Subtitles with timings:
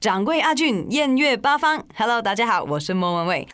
[0.00, 1.84] 掌柜阿俊，艳月八方。
[1.94, 3.46] Hello，大家好，我是莫文蔚。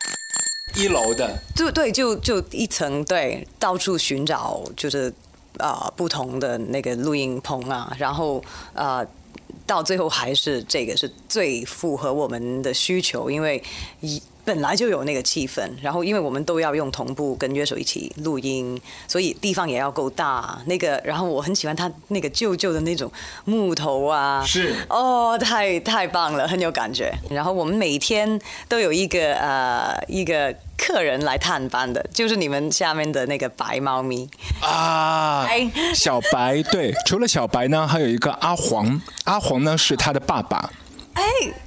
[0.77, 5.13] 一楼的，就对，就就一层，对，到处寻找，就是
[5.57, 8.41] 啊不同的那个录音棚啊，然后
[8.73, 9.05] 啊。
[9.65, 13.61] 到最后还是这个是最符合我们的需求，因为
[13.99, 20.57] 一本来就有那个气氛，然后因为我们都要用同步跟乐手一起录音，所以地方也要够大。
[20.67, 23.11] 那个，然后我很喜欢他那个旧旧的那种
[23.43, 27.13] 木头啊，是哦，太太棒了，很有感觉。
[27.29, 30.55] 然后我们每天都有一个呃一个。
[30.79, 34.29] 客人来探班的，就是你们下面的那个白猫咪
[34.61, 35.43] 啊，
[35.95, 40.69] 小白对，除了小白呢，还有一个阿黄，阿黄呢是他的爸爸。
[41.17, 41.23] 哎，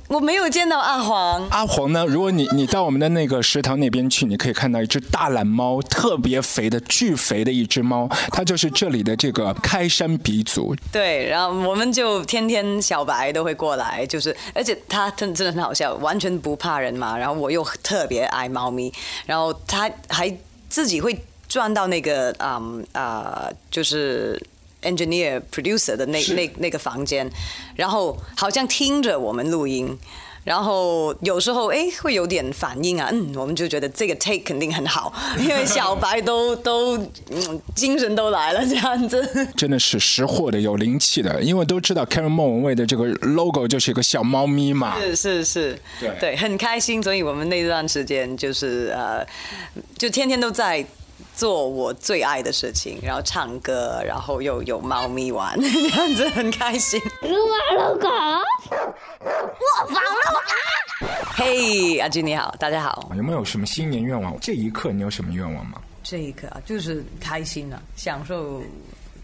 [0.06, 1.44] 我没有见到阿黄。
[1.48, 2.06] 阿黄呢？
[2.06, 10.72] 如果你你到我们的那个食堂那边去，你可以看到一只大懒猫，特别肥的、巨肥的一只猫，它就是这里的这个开山鼻祖。
[10.92, 17.18] 对，然后我们就天天小白都会过来，就是而且它真真的很好笑，完全不怕人嘛。
[17.18, 18.92] 然后我又特别爱猫咪，
[19.26, 20.32] 然后它还
[20.68, 24.40] 自己会转到那个嗯啊，就是。
[24.82, 27.30] Engineer producer 的那那那个房间，
[27.76, 29.98] 然后好像听着我们录音，
[30.44, 36.96] 然后有时候哎会有点反应啊，嗯，我们就觉得这个 take 肯定很好， 因为小白都都
[37.30, 39.22] 嗯精神都来了这样子，
[39.54, 46.10] 真的是识货的有灵气的，因为都知道 Karen 莫文蔚的这个 logo 就是一个小猫咪嘛，是是是，对。
[46.18, 49.26] 对，很开心，所以我们那段时间就是呃，
[49.98, 50.84] 就天天都在。
[51.40, 57.00] 做我最爱的事情，然后唱歌，然后又有猫咪玩， 这样子很开心。
[57.22, 61.06] 撸啊撸狗，我放了我。
[61.32, 63.10] 嘿，阿俊你好，大家好。
[63.16, 64.38] 有没有什么新年愿望？
[64.38, 65.80] 这一刻你有什么愿望吗？
[66.02, 68.60] 这一刻啊，就是开心啊，享受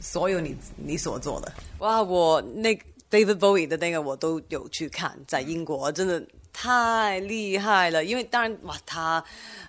[0.01, 1.53] 所有你你所做的。
[1.81, 2.75] 哇，我那
[3.11, 8.03] David Bowie 的那个我都有去看，在英国真的太厉害了。
[8.03, 9.23] 因为当然哇，他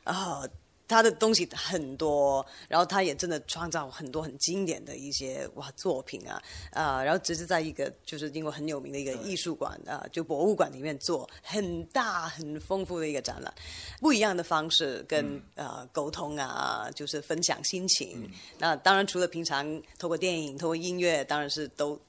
[0.06, 0.44] 啊。
[0.88, 13.54] 他的东西很多，然后他也真的创造很多很经典的一些哇作品啊，啊，然后只是在一个就是英国很有名的一个艺术馆啊，就博物馆里面做很大很丰富的一个展览，
[14.00, 18.30] 不一样的方式跟呃沟通啊，就是分享心情。
[18.58, 22.00] 那当然除了平常透过电影、透过音乐，当然是都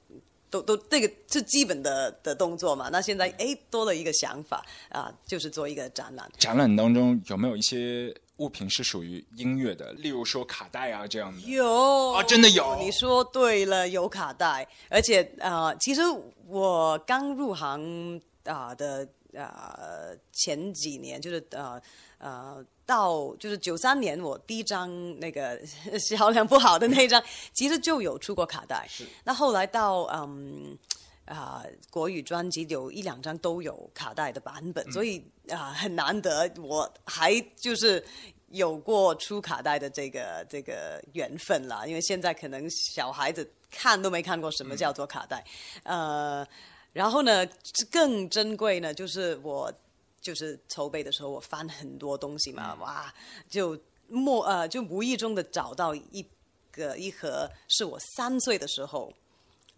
[0.50, 2.88] 都都这个是基本的的动作嘛。
[2.90, 6.30] 那现在哎多了一个想法啊，就是做一个展览。
[6.38, 8.14] 展览当中有没有一些？
[8.38, 11.40] 物品是属于音乐的，例如说卡带啊这样的。
[11.40, 12.76] 有啊，真的有。
[12.78, 16.02] 你说对了，有卡带，而且啊，其实
[16.46, 19.04] 我刚入行啊的
[19.44, 21.80] 啊前几年，就是呃
[22.18, 25.60] 呃到就是九三年，我第一张那个
[25.98, 27.22] 销量不好的那一张，
[27.52, 28.86] 其实就有出过卡带。
[28.88, 29.06] 是。
[29.24, 30.76] 那后来到嗯
[31.24, 35.24] 啊国语专辑有一两张都有卡带的版本，所以。
[35.50, 38.04] 啊，很难得，我还就是
[38.50, 41.86] 有过出卡带的这个这个缘分啦。
[41.86, 45.42] 因为现在可能小孩子看都没看过什么叫做卡带，
[45.84, 46.46] 呃，
[46.92, 47.46] 然后呢，
[47.90, 49.72] 更珍贵呢，就是我
[50.20, 53.12] 就是筹备的时候，我翻很多东西嘛，哇，
[53.48, 53.78] 就
[54.08, 56.24] 莫呃，就无意中的找到一
[56.72, 59.12] 个一盒，是我三岁的时候。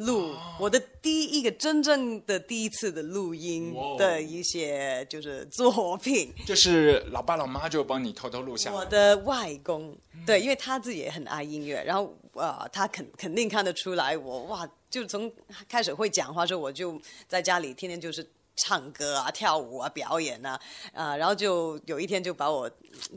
[0.01, 8.73] 录我的第一个真正的第一次的录音的一些就是作品，就是老爸老妈就帮你偷偷录下。
[8.73, 9.95] 我的外公
[10.25, 15.33] 对，因为他自己也很爱音乐，然后呃，他肯肯定看得出来我哇，就从
[15.69, 18.29] 开始会讲话时候，我就在家里天天就是。
[18.57, 20.61] 唱歌啊，跳舞啊，表演啊，
[20.93, 22.71] 啊，然后就有一天就把我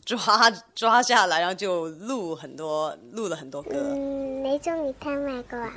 [0.06, 3.72] 抓抓下来，然后就录很多，录了很多歌。
[3.76, 5.74] 嗯，你中意听咩歌啊？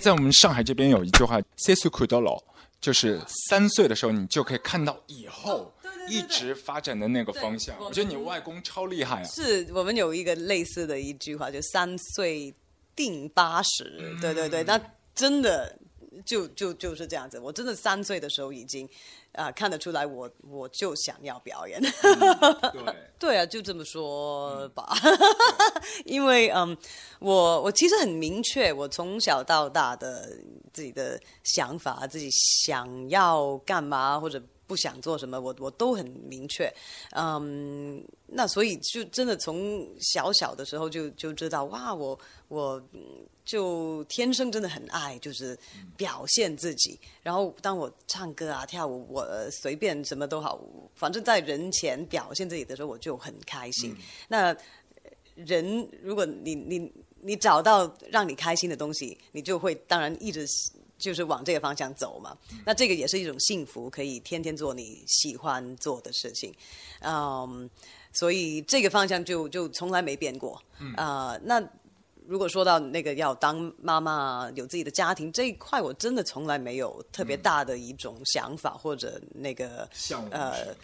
[0.00, 2.40] 在我们上海这边有一句话，“岁数看到老”，
[2.80, 5.72] 就是三岁的时候你就可以看到以后
[6.08, 7.74] 一直发展的那个方向。
[7.80, 9.24] 我觉得你外公超厉害啊！
[9.24, 12.54] 是我们有一个类似的一句话，就“三岁
[12.94, 14.16] 定八十”。
[14.22, 14.80] 对对对，那
[15.18, 15.76] 真的。
[16.26, 18.86] 就就就是这样子，我真的三岁的时候已经，
[19.32, 22.94] 啊看得出来我我就想要表演，对。
[23.18, 24.92] 对啊，就这么说吧，
[26.04, 26.76] 因为嗯，
[27.20, 30.28] 我我其实很明确，我从小到大的
[30.72, 36.72] 自己的想法，自己想要干嘛或者不想做什么，我我都很明确，
[37.16, 42.16] 嗯，那所以就真的从小小的时候就就知道，哇，我
[42.46, 42.80] 我。
[43.48, 45.58] 就天生真的很爱，就是
[45.96, 47.00] 表现自己。
[47.22, 50.60] 然后当我唱歌啊、跳舞，我随便什么都好，
[50.94, 53.96] 反正在人前表现自己的时候，我就很开心。
[54.28, 54.54] 那
[55.34, 56.92] 人，如果你你
[57.22, 60.46] 你找到让你开心的东西，你就会当然一直
[60.98, 62.36] 就是往这个方向走嘛。
[62.66, 66.52] 那这个也是一种幸福，可以天天做你喜欢做的事情，
[67.00, 67.70] 嗯，
[68.12, 70.60] 所以这个方向就就从来没变过。
[70.96, 71.62] 啊、那
[72.26, 80.76] 如果说到那个要当妈妈、有自己的家庭这一块，我真的从来没有特别大的一种想法或者那个项目呃，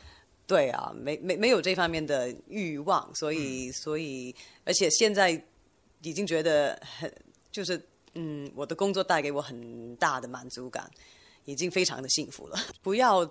[0.46, 4.34] 对啊，没没没有这方面的欲望，所以、所以，
[4.64, 5.30] 而且现在
[6.00, 7.12] 已经觉得很
[7.52, 7.78] 就是
[8.14, 10.90] 嗯，我的工作带给我很大的满足感，
[11.44, 12.58] 已经非常的幸福了。
[12.82, 13.24] 不要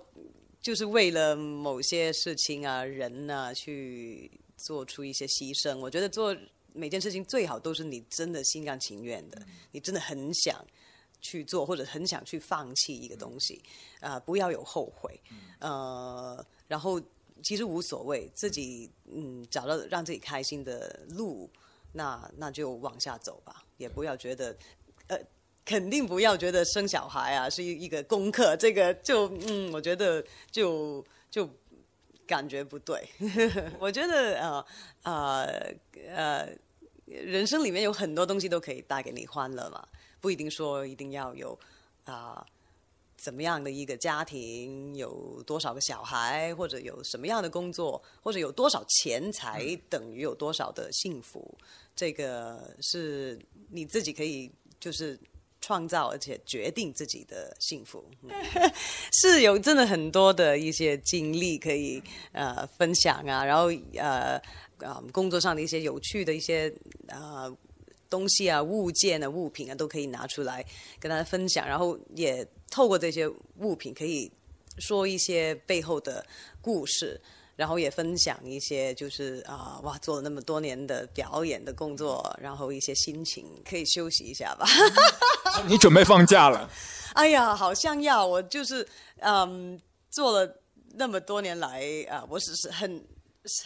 [0.60, 5.78] 就是为了某些事情啊、人啊去做出一些牺牲。
[5.78, 6.36] 我觉得做
[6.72, 9.40] 每件事情最好都是你真的心甘情愿的，
[9.72, 10.64] 你真的很想
[11.20, 13.62] 去做，或者很想去放弃一个东西，
[14.00, 15.20] 啊、不要有后悔，
[15.60, 17.00] 呃，然后
[17.42, 21.48] 其实无所谓，自己嗯找到让自己开心的路，
[21.94, 24.56] 那那就往下走吧，也不要觉得
[25.08, 25.18] 呃。
[25.66, 31.48] 肯定不要觉得生小孩啊是一一个功课，这个就嗯，我觉得就就
[32.26, 33.08] 感觉不对。
[33.80, 34.66] 我觉得呃
[35.04, 35.74] 呃
[36.14, 36.48] 呃，
[37.06, 39.88] 人生里面有很多东西都可以带给你欢乐嘛，
[40.20, 41.58] 不一定说一定要有
[42.04, 42.46] 啊、
[43.24, 51.56] 怎么样的一个家庭，有多少个小孩，或者有什么样的工作，或者有多少钱才等于有多少的幸福，
[51.96, 53.40] 这个是
[53.70, 55.18] 你自己可以就是。
[55.66, 58.30] 创造而且决定自己的幸福，嗯
[59.22, 64.38] 是有真的很多的一些经历可以呃分享啊，然后呃
[64.80, 66.70] 啊、工作上的一些有趣的一些
[67.08, 67.50] 呃
[68.10, 70.62] 东西啊、物件啊、物品啊，都可以拿出来
[71.00, 73.28] 跟大家分享，然后也透过这些
[73.58, 74.30] 物品可以
[74.78, 76.24] 说一些背后的
[76.60, 77.20] 故事。
[77.56, 84.66] 然后也分享一些，就是啊、哇，做了那么多年的表演的工作，然后一些心情，可以休息一下吧。
[85.68, 86.68] 你准备放假了？
[87.14, 88.84] 哎呀，好像要我就是
[89.20, 89.80] 嗯，
[90.10, 90.56] 做了
[90.94, 93.00] 那么多年来啊、我只是很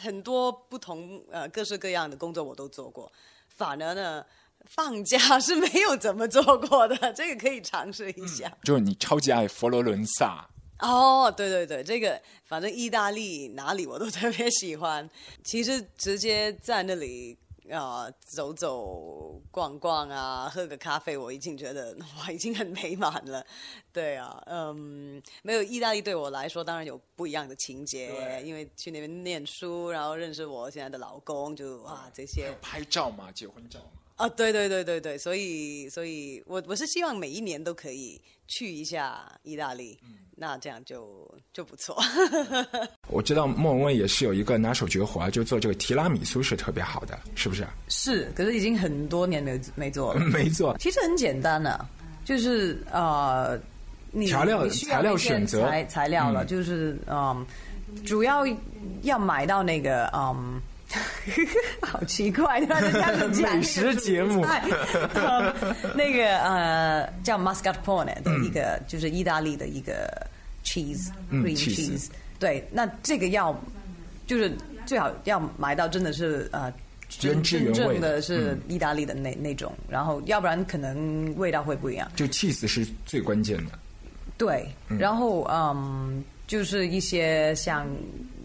[0.02, 3.10] 很多不同呃各式各样的工作我都做过，
[3.56, 4.22] 反而呢
[4.68, 8.56] 放假 是没有怎么做过的，这个可以尝试一下。
[8.62, 10.48] 就是你超级爱佛罗伦萨，
[10.78, 15.08] 哦，对对对，这个反正意大利哪里我都特别喜欢。
[15.42, 17.36] 其实直接在那里
[17.70, 23.44] 啊、呃走走逛逛啊，喝个咖啡，我已经觉得哇，已经很美满了。
[23.92, 33.97] 对啊，嗯，没有意大利对我来说当然有不一样的情节，因为去那边念书，然后认识我现在的老公，就哇这些拍照嘛，结婚照嘛。
[34.18, 39.96] 啊，对对对对对，所以所以我我是希望每一年都可以去一下意大利，
[40.34, 41.96] 那这样就就不错。
[43.10, 47.64] 我知道莫文蔚也是有一个拿手绝活，就做这个提拉米苏是特别好的，是不是？
[47.88, 50.20] 是，可是已经很多年没有没做了。
[50.20, 51.88] 没做，其实很简单啊，
[52.24, 53.56] 就是呃，
[54.10, 57.46] 你调料你材料选择材材料了，嗯就是嗯，
[58.04, 58.44] 主要
[59.02, 60.60] 要买到那个嗯。
[61.82, 64.44] 好奇怪，突然间开始讲美食节目。
[64.44, 70.10] 那个主菜嗯那个呃叫 mascarpone 的一个，就是意大利的一个
[70.64, 72.08] cheese 嗯 cream cheese
[72.38, 73.54] 对，那这个要
[74.26, 74.50] 就是
[74.86, 76.72] 最好要买到真的是呃
[77.22, 78.22] 原汁原的。
[78.22, 82.10] 是意大利的那那种，然后要不然可能味道会不一样。
[82.16, 83.72] 就 cheese 是最关键的。
[84.36, 84.68] 对，
[84.98, 87.86] 然后嗯，就是一些像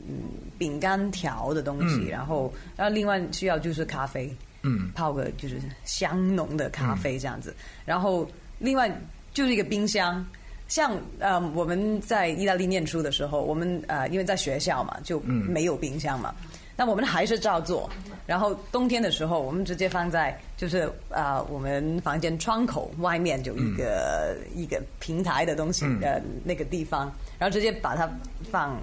[0.08, 0.24] 嗯
[0.58, 7.56] 饼干条的东西，然后然后另外需要就是咖啡，嗯，泡个就是香浓的咖啡这样子，
[7.86, 8.28] 然后
[8.60, 8.90] 另外
[9.34, 10.26] 就是一个冰箱。
[10.70, 16.34] 像呃，我们在意大利念书的时候，我们呃，因为在学校嘛，就没有冰箱嘛，
[16.76, 17.88] 那我们还是照做。
[18.26, 28.10] 然后冬天的时候，我们直接放在就是啊、呃我们房间窗口外面有一个、一个平台的东西的、那个地方，然后直接把它
[28.50, 28.82] 放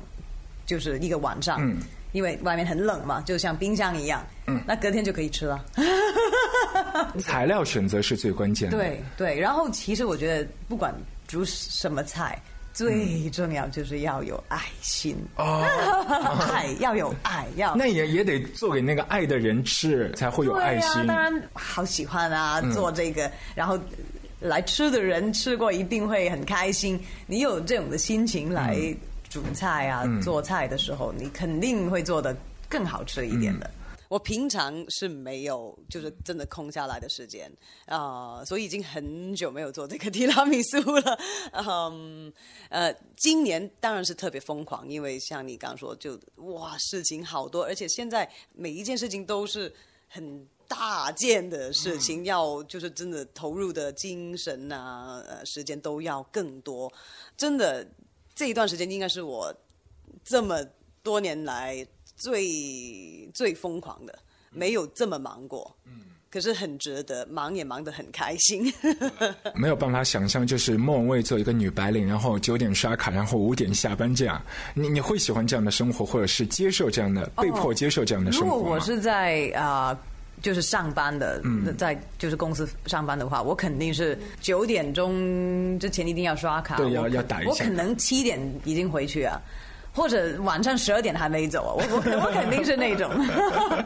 [0.71, 1.79] 就是一个晚上，嗯
[2.13, 5.65] 因为外面很冷嘛，就像冰箱一样，嗯，那隔天就可以吃了。
[7.19, 8.77] 材料选择是最关键的。
[8.77, 10.95] 对对，然后其实我觉得不管
[11.27, 12.41] 煮什么菜，
[12.73, 15.65] 最重要就是要有爱心，哦，
[16.55, 21.05] 爱要有爱，要那也也得做给那个爱的人吃，才会有爱心。
[21.07, 23.79] 当然好喜欢啊，做这个，然后
[24.41, 27.01] 来吃的人吃过一定会很开心。
[27.27, 28.77] 你有这种的心情来
[29.31, 32.37] 煮菜啊、做菜的时候，你肯定会做的
[32.69, 33.71] 更好吃一点的。
[34.09, 37.49] 我平常是没有，就是真的空下来的时间
[37.87, 41.19] 啊、所以已经很久没有做这个提拉米苏了。
[41.55, 42.33] 嗯，
[42.71, 49.73] 呃，今年当然是特别疯狂，因为像你刚说，就哇，事情好多，而且现在每一件事情都是
[50.09, 56.93] 很大件的事情，要就是真的投入的精神啊、呃时间都要更多。
[57.37, 57.87] 真的，
[58.41, 59.55] 这一段时间应该是我
[60.25, 60.65] 这么
[61.03, 64.19] 多年来最最疯狂的，
[64.51, 65.77] 没有这么忙过。
[65.85, 65.93] 嗯。
[66.31, 68.73] 可是很值得，忙也忙得很开心。
[69.55, 74.43] 没有办法想象，就是莫文蔚做一个女白领，然后九点刷卡，然后五点下班这样。
[74.73, 78.55] 你你会喜欢这样的生活，或者是接受这样的，被迫接受这样的生活吗？
[78.57, 79.95] 如果我是在啊、
[80.43, 81.43] 就是上班的，
[81.79, 89.41] 在就是公司上班的话，我肯定是九点钟之前一定要刷卡，对要要打一下我可能七点已经回去啊。
[89.93, 93.11] 或者晚上十二点还没走啊，我我我肯定是那种。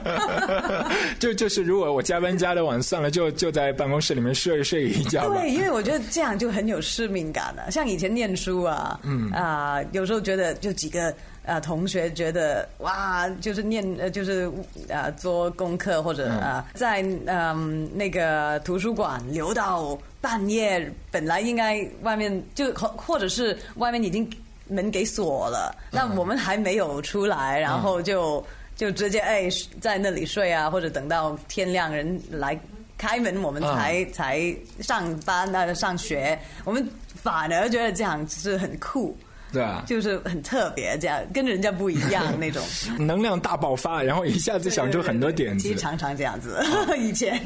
[1.19, 5.27] 就就是，如果我加班加的晚，算了，就就在办公室里面睡睡一觉。
[5.33, 11.13] 对，因为我觉得这样就很有使命感了、像以前念书啊，嗯啊、有时候觉得就几个
[11.47, 14.51] 啊、同学觉得哇，就是念呃就是
[14.89, 24.29] 呃、做功课或者啊、在嗯那个图书馆留到半夜，本来应该外面就或或者是外面已经
[24.69, 28.45] 门给锁了，那我们还没有出来，然后就。
[28.77, 29.49] 就直接哎
[29.81, 32.59] 在那里睡啊，或者等到天亮人来
[32.99, 36.37] 开门，我们才、才上班啊上学。
[36.65, 36.85] 我们
[37.15, 39.17] 反而觉得这样是很酷，
[39.55, 42.63] 对啊，就是很特别，这样跟人家不一样那种。
[42.99, 45.79] 能量大爆发，然后一下子想出很多点子其实。
[45.81, 46.61] 常常这样子，
[46.99, 47.41] 以前。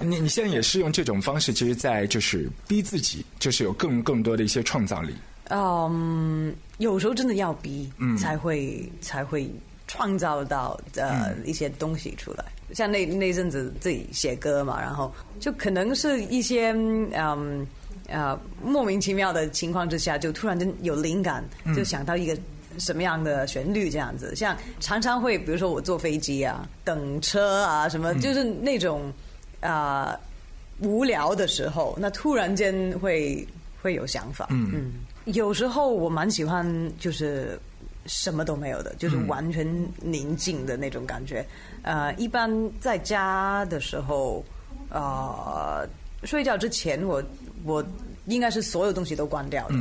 [0.00, 5.14] 你你现在也是用这种方式，其实在就是逼自己，就是有更更多的一些创造力。
[5.50, 9.50] 嗯，有时候真的要逼，嗯才会才会
[9.86, 12.44] 创造到呃、一些东西出来。
[12.72, 16.72] 像那那阵子自己写歌嘛，然后就可能是一些
[17.14, 17.66] 嗯
[18.08, 21.44] 呃莫名其妙的情况之下，就突然间有灵感，
[21.76, 22.36] 就想到一个。
[22.76, 24.34] 什么样的旋律这样子？
[24.34, 29.12] 像常常会，比如说我坐飞机啊、等车啊，什么，就是那种
[29.60, 30.18] 啊、
[30.80, 33.46] 无聊的时候，那突然间会
[33.80, 34.48] 会有想法。
[34.50, 34.92] 嗯嗯，
[35.26, 36.66] 有时候我蛮喜欢，
[36.98, 37.56] 就是
[38.06, 39.64] 什么都没有的，就是完全
[40.00, 41.46] 宁静的那种感觉。
[41.82, 44.44] 呃，一般在家的时候，
[44.90, 45.88] 呃，
[46.24, 47.22] 睡觉之前我
[47.62, 47.84] 我
[48.26, 49.74] 应该是所有东西都关掉的。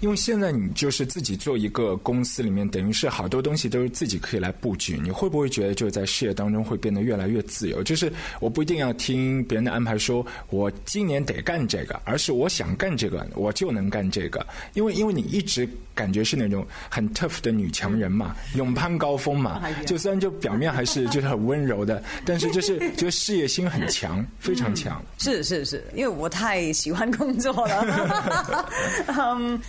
[0.00, 4.98] 因为现在你就是自己做一个公司里面，等于是好多东西都是自己可以来布局。
[5.02, 7.82] 你会不会觉得就在事业当中会变得越来越自由？
[7.82, 14.44] 就是我不一定要听别人的安排说，我今年得干这个，而是我想干这个，我就能干这个。
[14.74, 19.62] 因为因为你一直感觉是那种很 tough 的女强人嘛，勇攀高峰嘛。
[19.86, 25.04] 就虽然就表面还是就是很温柔的，但是就是就事业心很强，非常强。
[25.18, 28.66] 是是是，因为我太喜欢工作了。
[29.08, 29.60] 嗯，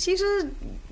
[0.00, 0.24] 其实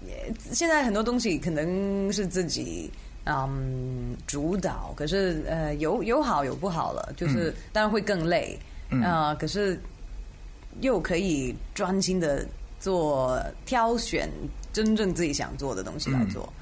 [0.06, 0.12] 呃
[0.52, 2.90] 现在很多东西可能是自己
[3.24, 8.58] 嗯主导，可是呃有有好有不好了，就是、当然会更累
[9.02, 9.80] 啊、可是
[10.82, 12.46] 又可以专心的
[12.78, 14.28] 做挑选
[14.72, 16.52] 真正自己想做的东西来做，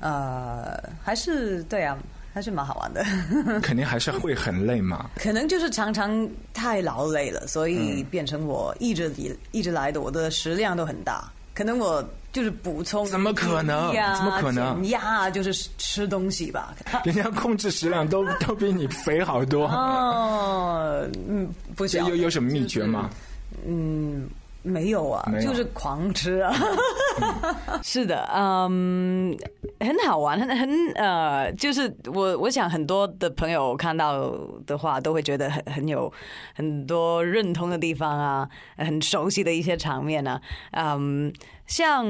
[0.00, 1.98] 呃，还是对啊，
[2.32, 3.04] 还是蛮好玩的。
[3.62, 5.10] 肯定还是会很累嘛。
[5.16, 11.32] 可能就是常常太劳累了，所以嗯变成我一直以一直来的我的食量都很大。
[11.56, 16.74] 可能我就是补充怎么可能怎么可能减压就是吃东西吧。
[17.04, 19.66] 人家控制食量都 都比你肥好多。
[19.66, 23.08] 哦，嗯，不这晓得有有什么秘诀吗？
[23.66, 24.28] 嗯，
[24.66, 26.52] 没有啊，有就是狂吃啊。
[27.82, 29.34] 是的，嗯，
[29.80, 34.30] 很好玩，很很呃，就是我我想很多的朋友看到
[34.66, 36.12] 的话，都会觉得很很有
[36.54, 40.40] 很多认同的地方啊，很熟悉的一些场面啊，
[40.72, 41.32] 嗯，
[41.66, 42.04] 像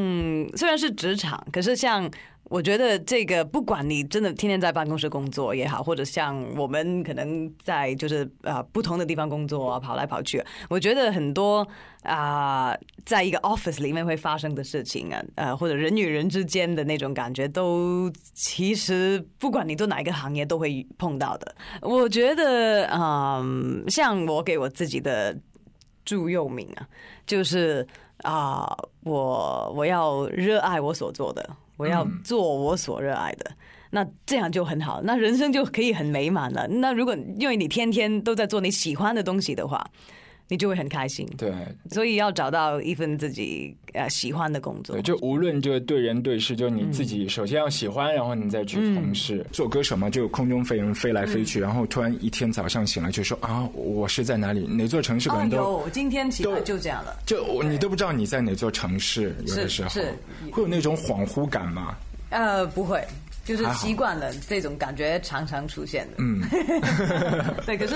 [0.57, 2.11] 虽然是职场，可是像。
[2.49, 11.67] 我觉得这个，不管你真的天天在办公室工作也好，或者像我们可能在就是呃不同的地方工作啊，跑来跑去，我觉得很多
[12.05, 12.73] 啊、
[13.05, 21.53] 在一个 office 里面会发生的事情啊，呃，或者人与人之间的那种感觉，都其实不管你做哪一个行业都会碰到的。
[21.83, 25.37] 我觉得，嗯，像我给我自己的
[26.07, 26.89] 座右铭啊，
[27.27, 27.87] 就是
[28.23, 33.51] 啊、我我要热爱我所做的，我要做我所热爱的。
[33.91, 36.67] 那这样就很好，那人生就可以很美满了。
[36.67, 39.87] 那如果因为你天天都在做你喜欢的东西的话，
[40.49, 41.27] 你就会很开心。
[41.37, 41.53] 对
[41.91, 45.03] 所以要找到一份自己呃喜欢的工作对，。
[45.03, 49.45] 就无论就对人对事，就你自己首先要喜欢，然后你再去从事。
[49.53, 54.67] 做歌手嘛，就空中飞人飞来飞去，然后突然一天早上醒来就说啊，我是在哪里？
[54.67, 55.29] 哪座城市？
[55.29, 55.57] 可啊，能都。
[55.57, 57.17] 有，今天起来就这样了。
[57.27, 60.15] 就你都不知道你在哪座城市，有的时候是
[60.53, 61.97] 会有那种恍惚感吗？
[62.31, 63.05] 呃，不会，
[63.47, 66.17] 就是习惯了这种感觉常常出现的。
[66.19, 66.43] 嗯，
[67.65, 67.95] 对，可是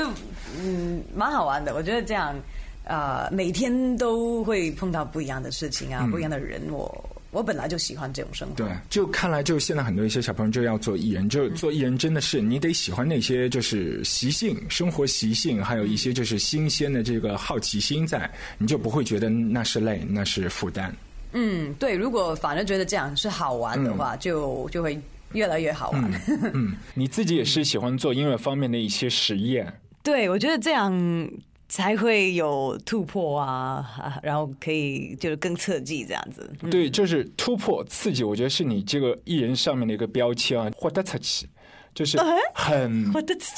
[0.59, 1.75] 嗯，蛮好玩的。
[1.75, 2.35] 我觉得这样，
[2.85, 6.63] 呃，每天都会碰到不一样的事情啊，不一样的人。
[6.71, 8.55] 我我本来就喜欢这种生活。
[8.55, 20.95] 对，就看来就现在很多一些小朋友就要做艺人，就做艺人真的是你得喜欢那些就是习性、生活习性，还有一些就是新鲜的这个好奇心在，你就不会觉得那是累，那是负担。
[21.33, 21.95] 嗯，对。
[21.95, 25.01] 如果反而觉得这样是好玩的嗯话，就就会
[25.33, 26.11] 越来越好玩。
[26.55, 29.81] 嗯，你自己也是喜欢做音乐方面的一些实验。
[30.03, 31.31] 对，我觉得这样
[31.69, 36.51] 才会有突破啊，啊 然后可以就是更刺激这样子。
[36.63, 40.59] 嗯对，就是突破刺激，我觉得是你这个艺人上面的一个标签
[41.95, 42.19] 就是
[42.55, 43.13] 很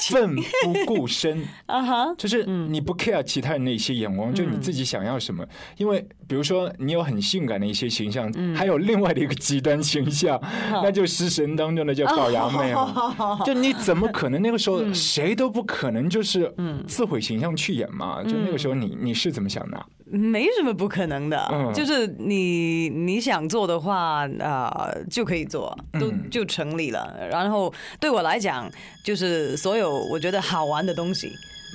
[0.09, 1.47] 奋不顾身。
[1.65, 5.45] 啊 哈，就是你不 care 其他人的一些眼光，就你自己想要什么。
[5.77, 10.39] 因为比如说你有很性感的一些形象，还有另外的一个极端形象，
[10.71, 13.39] 那就食神当中的叫龅牙妹 嘛。
[13.45, 16.53] 就你怎么可能那个时候谁都不可能就是
[16.87, 18.23] 自毁形象去演嘛？
[18.23, 19.85] 就那个时候你你是怎么想的啊？
[20.15, 27.11] 没什么不可能的，嗯就是你你想做的话，啊、就可以做，都嗯就成立了。
[27.31, 28.69] 然后对我来讲，
[29.03, 31.31] 就是所有我觉得好玩的东西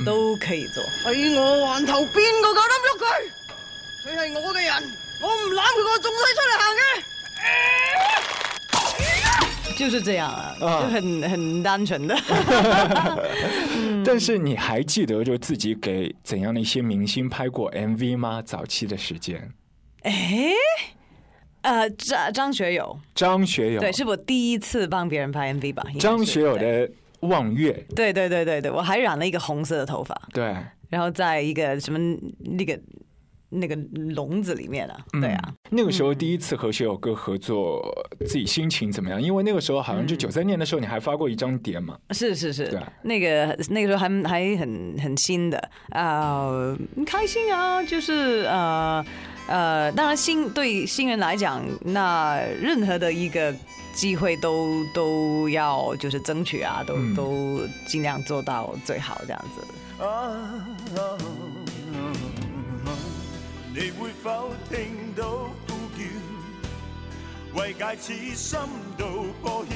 [0.07, 0.83] 都可以做。
[1.05, 3.05] 喺我環頭邊個夠膽喐佢？
[4.07, 4.73] 佢係我嘅人，
[5.21, 8.48] 我唔攬佢，我仲使出嚟行嘅。
[9.77, 10.83] 就是这样啊，啊。
[10.83, 12.17] 就很很单纯的。
[14.05, 18.41] 但是你还记得就自己给怎样的一些明星拍过 MV 吗？
[18.43, 19.53] 早期的时间，
[20.03, 20.53] 哎，
[21.63, 25.85] 呃，张张学友，张学友，对，是我第一次帮别人拍 MV 吧？
[25.99, 26.89] 张学友的
[27.21, 30.57] 《望月》，对对对对对，我还染了一个红色的头发，对。
[30.89, 31.99] 然后在一个什么
[32.39, 32.81] 那个
[33.51, 33.75] 那个
[34.15, 37.83] 笼子里面啊，对啊，那个时候第一次和学友哥合作，
[38.27, 39.21] 自己心情怎么样？
[39.21, 41.99] 因为那个时候好像就九三年的时候，你还发过一张碟嘛。
[42.11, 45.59] 是是是对，那个那个时候还还很很新的
[45.91, 49.05] 啊、很开心啊，就是呃
[49.49, 53.55] 呃，当然新对新人来讲，那任何的一个。
[53.95, 59.61] 机会都都要就是争取啊，都、嗯都尽量做到最好这样子。
[63.75, 66.03] 你会否听到呼叫？
[67.55, 68.59] 为戒此心
[68.97, 69.07] 到
[69.43, 69.73] 破曉，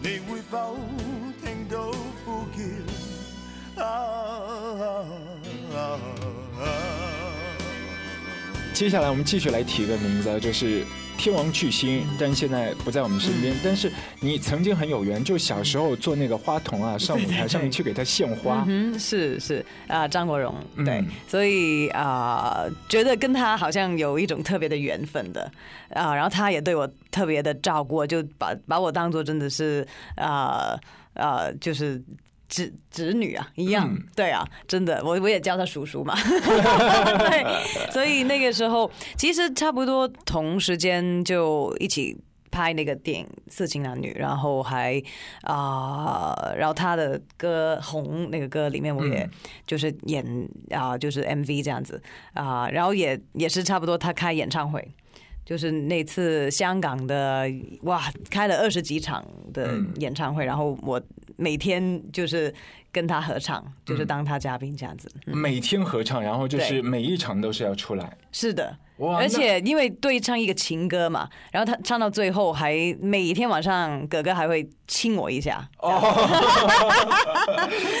[0.00, 0.78] 你会否
[1.42, 1.92] 听到
[2.24, 3.82] 呼叫？
[3.82, 3.84] 啊
[5.74, 5.78] 啊
[6.58, 6.60] 啊
[8.72, 10.84] 接下来我们继续来提一个名字啊，就是
[11.16, 13.54] 天王巨星，但现在不在我们身边。
[13.64, 18.64] 但是你曾经很有缘，就小时候做那个花童啊， 上舞台上面去给他献花。
[18.68, 25.50] 嗯，是是啊、张国荣嗯对，所以啊、觉得跟他好像有一种特别的缘分的
[25.90, 30.78] 啊、然后他也对我特别的照顾，就把把我当做真的是啊
[31.14, 32.02] 啊、就是。
[32.48, 36.14] 侄侄女啊，一样，嗯对啊，真的，我我也叫他叔叔嘛，
[37.28, 42.16] 对，所以那个时候其实差不多同时间就一起
[42.50, 45.02] 拍那个电影《色情男女》，然后还
[45.42, 49.28] 啊、然后他的歌《红》那个歌里面，我也
[49.66, 50.24] 就是演
[50.70, 52.00] 啊、就是 MV 这样子
[52.32, 54.94] 啊、然后也也是差不多他开演唱会。
[55.46, 57.48] 就是那次香港的
[57.82, 61.00] 哇，开了二十几场的演唱会，然后我
[61.36, 62.52] 每天就是
[62.96, 65.06] 跟他合唱，就是当他嘉宾这样子。
[65.26, 68.16] 嗯每天合唱，然后就是每一场都是要出来。
[68.32, 75.68] 是的，哇而且因为对唱一个情歌嘛，然后他唱到最后还每一天晚上哥哥还会亲我一下。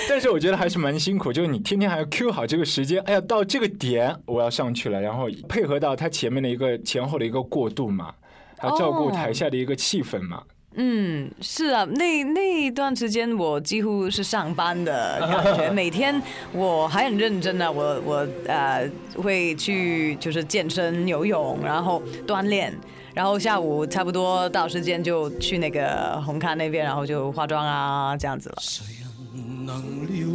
[0.08, 8.14] 但是我觉得还是蛮辛苦，就是你天天还要 Q 好这个时间，哎呀，到这个点我要上去了，然后配合到他前面的一个前后的一个过渡嘛，
[8.56, 10.42] 还要照顾哦台下的一个气氛嘛。
[10.78, 16.20] 嗯，是啊，那那一段时间我几乎是上班的感觉，每天
[16.52, 18.86] 我还很认真啊，我我呃
[19.16, 22.72] 会去就是健身、游泳，然后锻炼。
[23.14, 28.56] 然后下午差不多到时间就去那个红磡那边，然后就化妆啊这样子了。
[28.60, 29.74] 谁人能
[30.06, 30.28] 料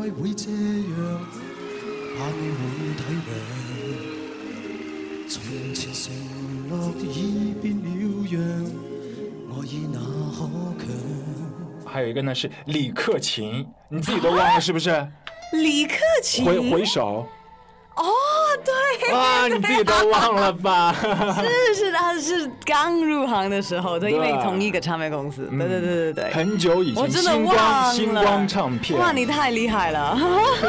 [0.00, 1.18] 愛會這樣，
[2.16, 3.28] 盼你滿體諒。
[5.28, 6.14] 從前承
[6.70, 7.82] 諾已變了
[8.30, 8.87] 樣，愛意哪可強？
[11.86, 15.06] 还有一个呢是李克勤，你自己都忘了是不是？
[15.54, 17.26] 李克勤回回首，
[17.96, 18.04] 哦，
[18.62, 20.94] 对，哇，你自己都忘了吧？
[21.42, 26.30] 是是他是刚入行的时候，对，因为同一个唱片公司，对对对对对。
[26.34, 30.14] 很久以前，我真的星忘了，光星光唱片，哇，你太厉害了！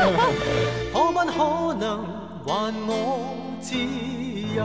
[0.94, 2.06] 可不可能
[2.46, 3.76] 还我自
[4.56, 4.64] 由？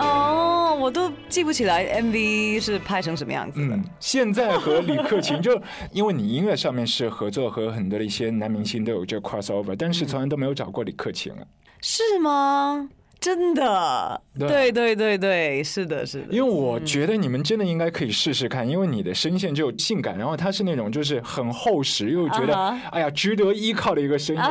[0.00, 0.47] 哦，
[0.78, 3.74] 我都记不起来 MV 是拍成什么样子的。
[3.74, 5.60] 嗯，现在和李克勤就
[5.92, 11.38] 因为你音乐上面是合作和很多的一些男明星都有这 crossover，但是从来都没有找过李克勤啊。
[11.80, 12.88] 是吗？
[13.20, 14.22] 真的？
[14.38, 16.26] 对对对对对，是的，是的。
[16.30, 22.54] 因为我觉得你们真的应该可以试试看，因为你的声线就性感，然后他是那种就是很厚实，又觉得、
[22.92, 24.42] 哎呀值得依靠的一个声音，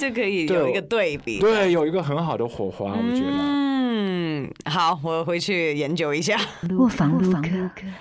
[0.00, 1.38] 就可以有一个对比。
[1.38, 3.30] 对，有一个很好的火花，我觉得。
[3.38, 3.77] 嗯，
[4.64, 6.38] 好，我回去研究一下。
[6.78, 7.48] 卧房录客，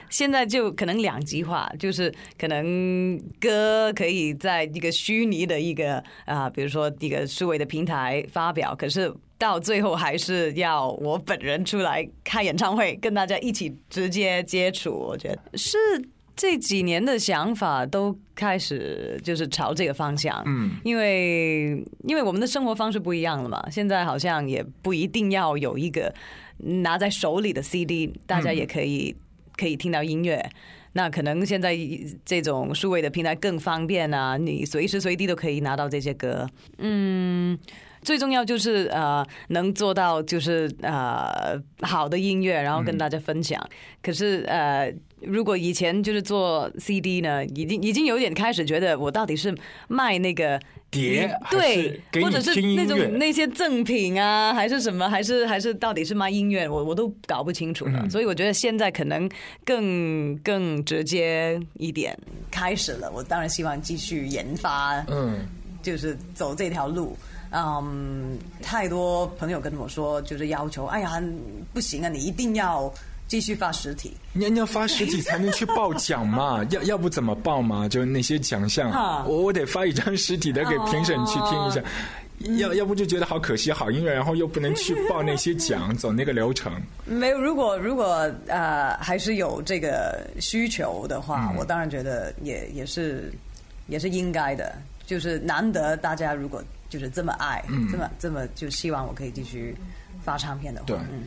[0.10, 14.92] 现在就可能两极化，就是可能歌可以在一个虚拟的一个啊、比如说一个数位的平台发表，可是到最后还是要我本人出来开演唱会，跟大家一起直接接触。
[14.92, 15.78] 我觉得是
[16.38, 26.14] 这几年的想法都开始就是朝这个方向，嗯，因为因为我们的生活方式不一样了嘛，现在好像也不一定要有一个
[26.60, 29.16] 拿在手里的 CD，大家也可以、
[29.58, 30.48] 可以听到音乐。
[30.94, 31.78] 那可能现在
[32.24, 36.48] 这种数位的平台更方便啊，你随时随地都可以拿到这些歌。
[36.80, 37.58] 嗯，
[38.02, 43.60] 最重要就是呃，能做到就是呃好的音乐，然后跟大家分享。
[44.02, 49.56] 可是呃，如果以前就是做 CD 呢，已经已经有点开始觉得我到底是
[49.88, 50.60] 卖那个
[50.92, 58.00] 碟对，或者是那种那些赠品啊，还是什么，还是还是到底是卖音乐，我我都搞不清楚了。
[58.04, 59.30] 嗯所以我觉得现在可能
[59.66, 62.18] 更更直接一点
[62.52, 63.12] 开始了。
[63.12, 65.40] 我当然希望继续研发，嗯，
[65.82, 67.18] 就是走这条路。
[67.50, 71.24] 嗯，太多朋友跟我说，就是要求，哎呀，
[71.74, 72.94] 不行啊，你一定要
[73.28, 74.16] 继续发实体。
[74.34, 77.88] 你你要发实体才能去报奖嘛， 要要不怎么报嘛？
[77.88, 78.92] 就那些奖项，
[79.28, 81.82] 我我得发一张实体的给评审去听一下。
[82.60, 86.72] 要要不就觉得好可惜，好音乐，然后又不能去报那些奖，走那个流程。
[87.06, 93.34] 没有，如果如果呃还是有这个需求的话，我当然觉得也也是
[93.88, 94.76] 也是应该的。
[95.08, 99.74] 就是难得大家如果就是这么爱，这么这么就希望我可以继续
[100.22, 101.24] 发唱片的话，对嗯，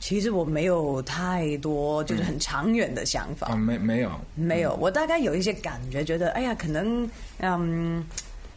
[0.00, 7.08] 其实我没有太多就是很长远的想法，啊，没没有，没有，我大概有一些感觉，觉得哎呀，可能
[7.38, 8.02] 嗯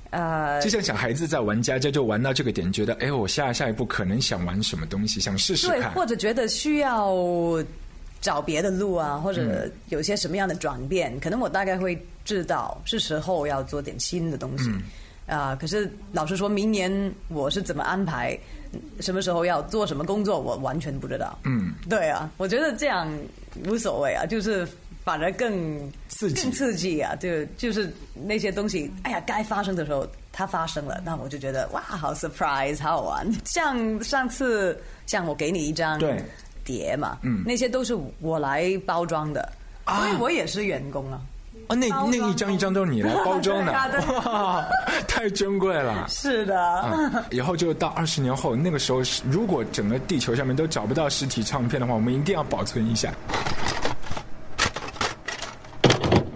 [0.10, 5.92] 呃就像小孩子在玩家家，就玩到这个点，觉得哎，我下下一步可能想玩什么东西，想试试对，看。
[5.92, 7.14] 或者觉得需要
[8.22, 14.72] 找别的路啊，或者有些什么样的转变，可能我大概会知道是时候要做点新的东西。
[15.26, 18.38] 啊、可是老实说，明年我是怎么安排，
[19.00, 21.40] 什么时候要做什么工作，我完全不知道。
[21.46, 23.08] 嗯，对啊，我觉得这样
[23.66, 24.68] 无所谓啊，就是
[25.04, 27.16] 反而更刺激更刺激啊！
[27.16, 33.26] 就就是那些东西，哎呀，该发生的时候它发生了，那我就觉得哇，好 surprise，好好玩。
[33.46, 36.22] 像上次，像我给你一张对
[36.66, 39.52] 碟嘛，嗯那些都是我来包装的，
[39.86, 41.22] 所以我也是员工啊。
[41.68, 43.74] 哦，那那一张一张都是你来 包装的，
[45.08, 46.06] 太珍贵了。
[46.10, 53.14] 是的，啊，以后就到二十年后，那个时候是如果整个地球上面都找不到实体唱片的话，我们一定要保存一下。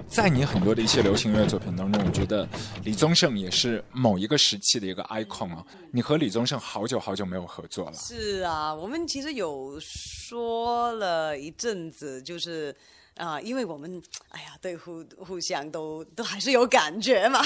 [0.07, 2.47] 在你很多的一些流行音乐作品当中，我觉得
[2.83, 5.63] 李宗盛也是某一个时期的一个 icon 啊。
[5.91, 12.75] 你和李宗盛好久好久没有合作了，是啊，我们其实有说了一阵子，就是
[13.17, 17.41] 啊、因为我们哎呀，对互互相都都还是有感觉嘛，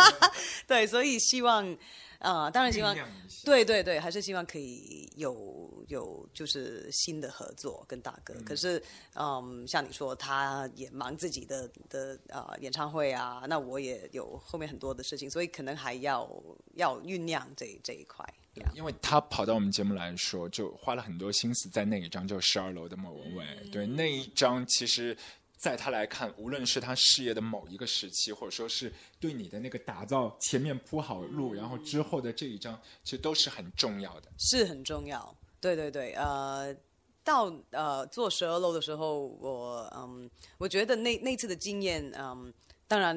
[0.66, 1.76] 对，所以希望
[2.18, 2.96] 啊、当然希望
[3.44, 8.32] 对对对，还是希望可以有有就是新的合作跟大哥。
[8.46, 8.80] 可是
[9.16, 16.30] 嗯，像你说，他也忙自己的的啊、演唱会啊，那我也有后面很多的事情，所以可能还要
[16.76, 18.24] 要酝酿这这一块。
[18.54, 23.44] 呀因为他跑到我们节目来说，就花了很多心思在那一张，就十二楼的莫文蔚。
[23.70, 25.16] 对那一张，其实
[25.56, 34.30] 在他来看，无论是他事业的某一个时期，或者说是对你的那个打造前面铺好路，然后之后的这一张，其实都是很重要的。
[34.38, 35.34] 是很重要。
[35.60, 36.76] 对对对，呃，
[37.22, 42.52] 到呃做十二楼的时候，我嗯，我觉得那那次的经验，嗯，
[42.88, 43.16] 当然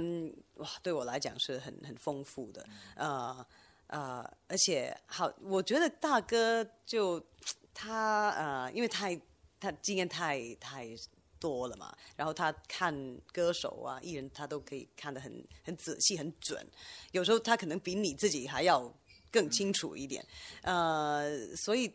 [0.57, 2.63] 哇，对我来讲是很很丰富的，
[2.95, 3.45] 呃
[3.87, 7.23] 呃，而且好，我觉得大哥就
[7.73, 9.19] 他呃，因为太
[9.59, 10.89] 他经验太太。
[11.37, 12.95] 多了嘛，然后他看
[13.31, 16.65] 歌手啊、艺人，他都可以看得很很仔细、很准。
[17.11, 18.91] 有时候他可能比你自己还要
[19.29, 20.25] 更清楚一点。
[20.61, 21.93] 呃，所以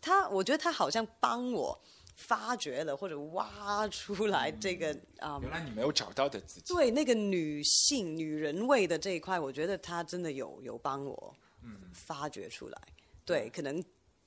[0.00, 1.78] 他，我觉得他好像帮我
[2.18, 6.74] 发掘了或者挖出来这个啊、原来你没有找到的自己。
[6.74, 11.34] 对那个女性、女人味的这一块，我觉得他真的有有帮我
[11.92, 12.78] 发掘出来。
[13.24, 13.82] 对，可能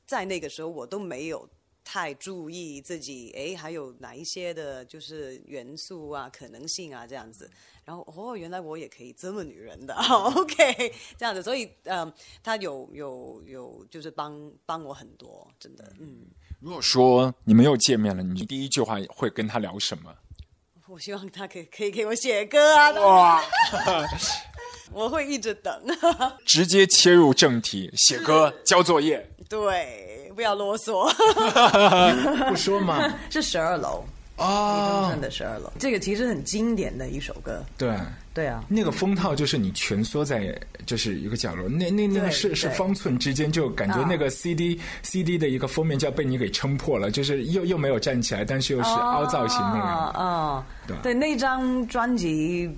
[0.05, 1.47] 在那个时候我都没有
[1.83, 7.51] 太注意自己，哎，还有哪一些的，就是元素啊、可能性啊这样子。
[7.83, 11.43] 然后哦，原来我也可以这么女人的， OK，这样子。
[11.43, 16.25] 所以，嗯，他有有有，就是帮帮我很多，真的，嗯。
[16.61, 20.13] 如果说你们又见面了，你第一句话会跟他聊什么？
[20.87, 22.91] 我希望他可以 可以给我写歌啊！
[22.99, 23.43] 哇，
[24.93, 25.73] 我会一直等。
[26.45, 29.27] 直接切入正题，写歌、交作业。
[29.49, 31.11] 对，不要啰嗦。
[32.49, 33.11] 不说嘛。
[33.29, 34.03] 是十二楼。
[34.41, 37.63] 李宗盛的十二楼，这个其实很经典的一首歌。
[37.77, 37.95] 对，
[38.33, 50.09] 对啊，那个风套就是你蜷缩在就是一个角落，那那那个是是方寸之间，就感觉那个 CD CD 的一个封面就要被你给撑破了，就是又又没有站起来，但是又是凹造型那样。
[50.09, 52.69] 啊，对，对，那张专辑。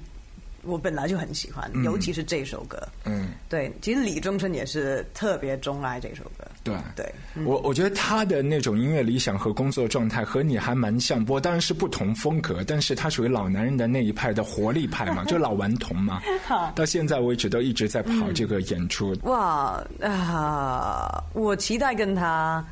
[0.64, 2.82] 我本来就很喜欢，尤其是这首歌。
[3.06, 6.46] 嗯，对，其实李宗盛也是特别钟爱这首歌。
[6.64, 7.14] 对，对
[7.46, 16.22] 我我觉得他的那种音乐理想和工作状态和你还蛮像，不过当然是不同风格，但是他属于老男人的那一派的活力派嘛， 就老顽童嘛。
[16.74, 19.16] 到现在为止都一直在跑这个演出。
[19.24, 21.24] 哇啊！
[21.34, 22.66] 我期待跟他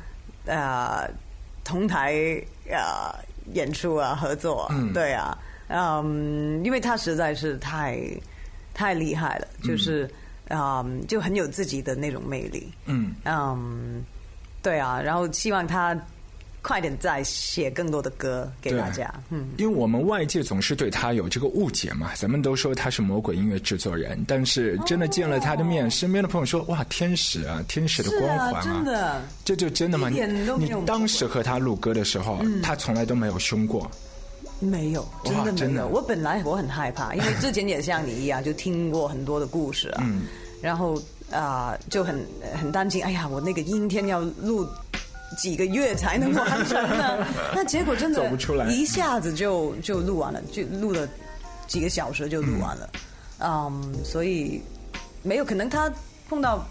[0.46, 1.04] 啊
[1.62, 3.14] 同台啊
[3.52, 4.66] 演出啊合作。
[4.70, 5.36] 嗯，对啊。
[5.72, 7.98] 嗯，因为他实在是太
[8.74, 10.08] 太厉害了，就是
[10.48, 12.70] 嗯，就很有自己的那种魅力。
[12.84, 14.04] 嗯嗯，
[14.62, 15.98] 对啊，然后希望他
[16.60, 19.12] 快点再写更多的歌给大家。
[19.30, 30.08] 嗯，因为我们外界总是对他有这个误解嘛，咱们都说他是魔鬼音乐制作人，但是真的见了他的面，身边的朋友说哇，天使啊，天使的光环啊，真的，这就真的吗？
[30.08, 33.90] 你当时和他录歌的时候，他从来都没有凶过。
[34.62, 35.88] 没有，真的没有。
[35.88, 40.04] 我本来我很害怕，因为之前也像你一样，就听过很多的故事啊。
[40.06, 40.22] 嗯。
[40.60, 40.96] 然后
[41.32, 43.02] 啊，就很很担心。
[43.02, 44.64] 哎呀，我那个阴天要录
[45.36, 47.26] 几个月才能完成呢？
[47.52, 51.08] 那结果真的走不出来，一下子就就录完了，就录了
[51.66, 52.90] 几个小时就录完了。
[53.40, 54.62] 嗯，所以
[55.24, 55.92] 没有可能他
[56.28, 56.64] 碰到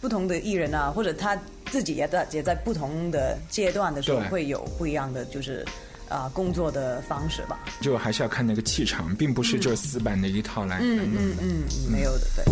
[0.00, 1.36] 不同的艺人啊，或者他
[1.68, 5.66] 自己也在也在不同的阶段的时候会有不一样的就是。
[6.14, 10.78] 啊，工作的方式吧，就还是要看那个气场，并不是就死板的一套来。
[10.80, 12.44] 嗯嗯嗯，没有的，对。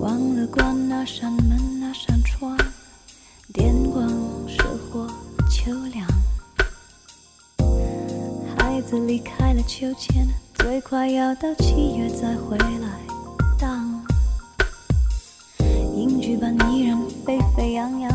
[0.00, 2.58] 忘了关那扇门，那扇窗，
[3.54, 4.08] 电光
[4.48, 5.06] 石火
[5.48, 6.04] 秋凉。
[8.58, 12.98] 孩子离开了秋千，最快要到七月再回来。
[13.58, 14.04] 当
[16.36, 18.10] 般依然沸沸扬扬，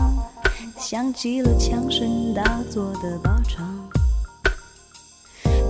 [0.77, 3.80] 像极了枪声大作的靶场。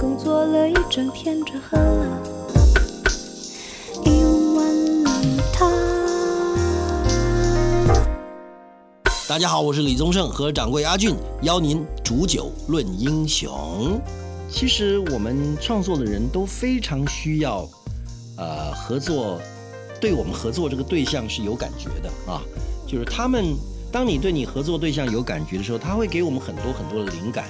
[0.01, 2.23] 工作了一整天，只喝了
[4.03, 4.23] 一
[4.57, 4.65] 碗
[5.53, 5.71] 汤。
[9.29, 14.01] 大家好，我是李宗盛和掌柜阿俊，邀您煮酒论英雄。
[14.49, 17.69] 其实我们创作的人都非常需要，
[18.37, 19.39] 呃，合作，
[19.99, 22.41] 对我们合作这个对象是有感觉的啊。
[22.87, 23.55] 就是他们，
[23.91, 27.45] 当你对你合作对象有感觉的时候，他会给我们很多很多的灵感，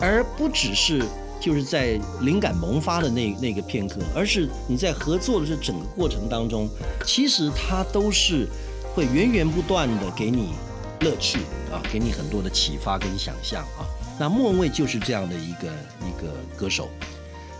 [0.00, 1.04] 而不只是。
[1.40, 6.66] 就是在灵感萌发的那那个片刻，而是你在合作的这整个过程当中，
[7.04, 8.48] 其实它都是
[8.94, 10.54] 会源源不断的给你
[11.00, 13.84] 乐趣啊，给你很多的启发跟想象啊。
[14.18, 15.68] 那莫文蔚就是这样的一个
[16.00, 16.88] 一个歌手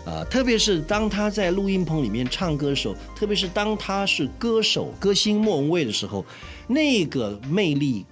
[0.03, 6.25] 啊，特别是当他在录音棚里面唱歌的时候，特别是当他是歌手歌星莫文蔚的时候，
[6.65, 8.03] 那个魅力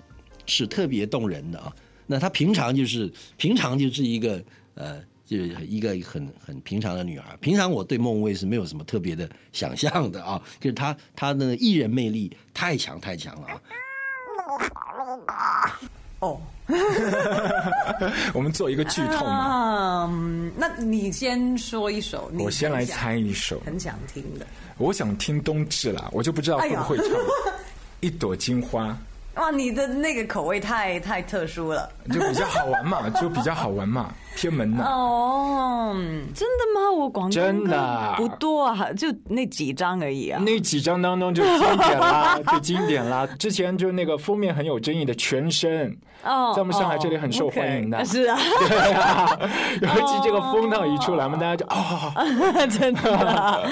[0.45, 1.73] 是特别动人的啊。
[2.05, 4.43] 那他平常就是平常就是一个
[4.75, 5.01] 呃。
[5.25, 7.35] 就是一个很很平常的女孩。
[7.39, 13.61] 平常我对孟蔚是没有什么特别的想象的啊，就是她她的艺人魅力太强太强了啊。
[16.19, 16.39] 哦，
[18.33, 20.05] 我们做一个剧透嘛。
[20.09, 24.47] 嗯，那你先说一首，我先来猜一首，很想听的。
[24.77, 27.07] 我想听冬至啦，我就不知道会不会唱
[27.99, 28.97] 一朵金花。
[29.35, 34.83] 哇，你的那个口味太太特殊了，就比较好玩嘛， 就比较好玩嘛，偏门的。
[34.85, 35.91] 哦，
[36.35, 36.91] 真的吗？
[36.95, 40.39] 我广东真的不多啊，就那几张而已啊。
[40.45, 43.27] 那几张当中就经典啦， 就经典啦。
[43.39, 45.89] 之前就那个封面很有争议的《全身》，
[46.23, 48.05] 哦，在我们上海这里很受欢迎的。
[48.05, 48.37] 是啊，
[48.69, 49.39] 对啊。
[49.81, 52.13] 尤其这个封套一出来嘛，大家就啊，
[52.69, 53.63] 真的。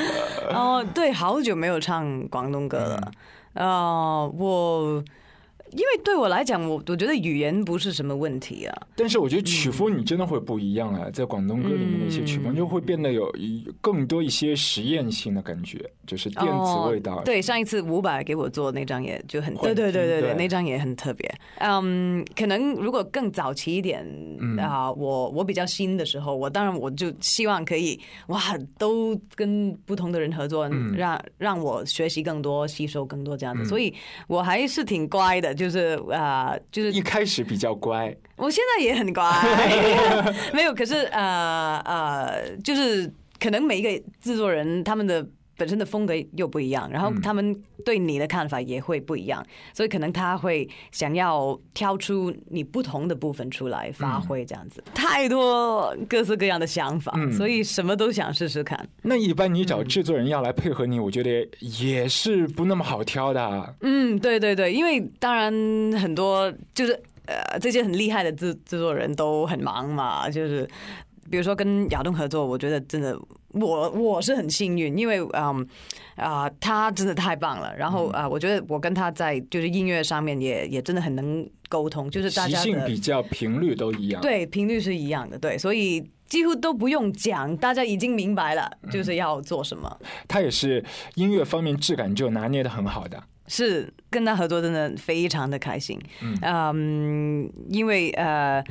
[0.56, 3.12] 哦，对，好久没有唱广东歌了。
[3.64, 5.04] 哦，我。
[5.72, 8.76] 因为对我来讲，我我觉得语言不是什么问题啊。
[8.96, 13.32] 但是我觉得曲风你真的会不一样啊，在广东歌里面的一些曲风就会变得有
[13.80, 17.18] 更多一些实验性的感觉，就是电子味道。
[17.18, 21.30] 哦对，上一次伍佰给我做那张也就很，对对对对对，对那张也很特别。
[21.60, 24.06] 嗯，可能如果更早期一点
[24.60, 28.40] 啊、我我比较新的时候，我当然我就希望可以哇，
[28.78, 33.66] 都跟不同的人合作，让让我学习更多，吸收更多这样子。
[33.66, 33.94] 所以
[34.28, 39.24] 我还是挺乖的，就是啊、就是一开始比较乖， 我现在也很乖，
[40.52, 40.74] 没有。
[40.74, 43.08] 可是呃呃，就是
[43.40, 45.24] 可能每一个制作人他们的
[45.62, 49.46] 本身的风格又不一样，然后他们对你的看法也会不一样，
[49.76, 54.84] 所以可能他会想要挑出你不同的部分出来发挥，这样子。
[54.96, 58.90] 太多各式各样的想法，所以什么都想试试看。
[59.04, 63.72] 那一般你找制作人要来配合你，我觉得也是不那么好挑的啊。
[63.82, 65.54] 嗯，对对对，因为当然
[66.02, 66.94] 很多就是
[67.28, 70.68] 呃这些很厉害的制制作人都很忙嘛，就是
[71.32, 73.18] 比如说跟亚东合作，我觉得真的
[73.52, 75.66] 我我是很幸运，因为嗯
[76.16, 86.06] 啊、他真的太棒了，然后啊、我觉得我跟他在就是音乐上面也也真的很能沟通，就是大习家性比较频率都一样。，对频率是一样的，对，所以。
[86.32, 90.00] 几乎都不用讲，大家已经明白了，就是要做什么。
[90.30, 90.82] 他也是
[91.16, 93.22] 音乐方面质感就拿捏的很好的。
[93.48, 96.00] 是跟他合作真的非常的开心，
[96.42, 98.64] 嗯，因为呃，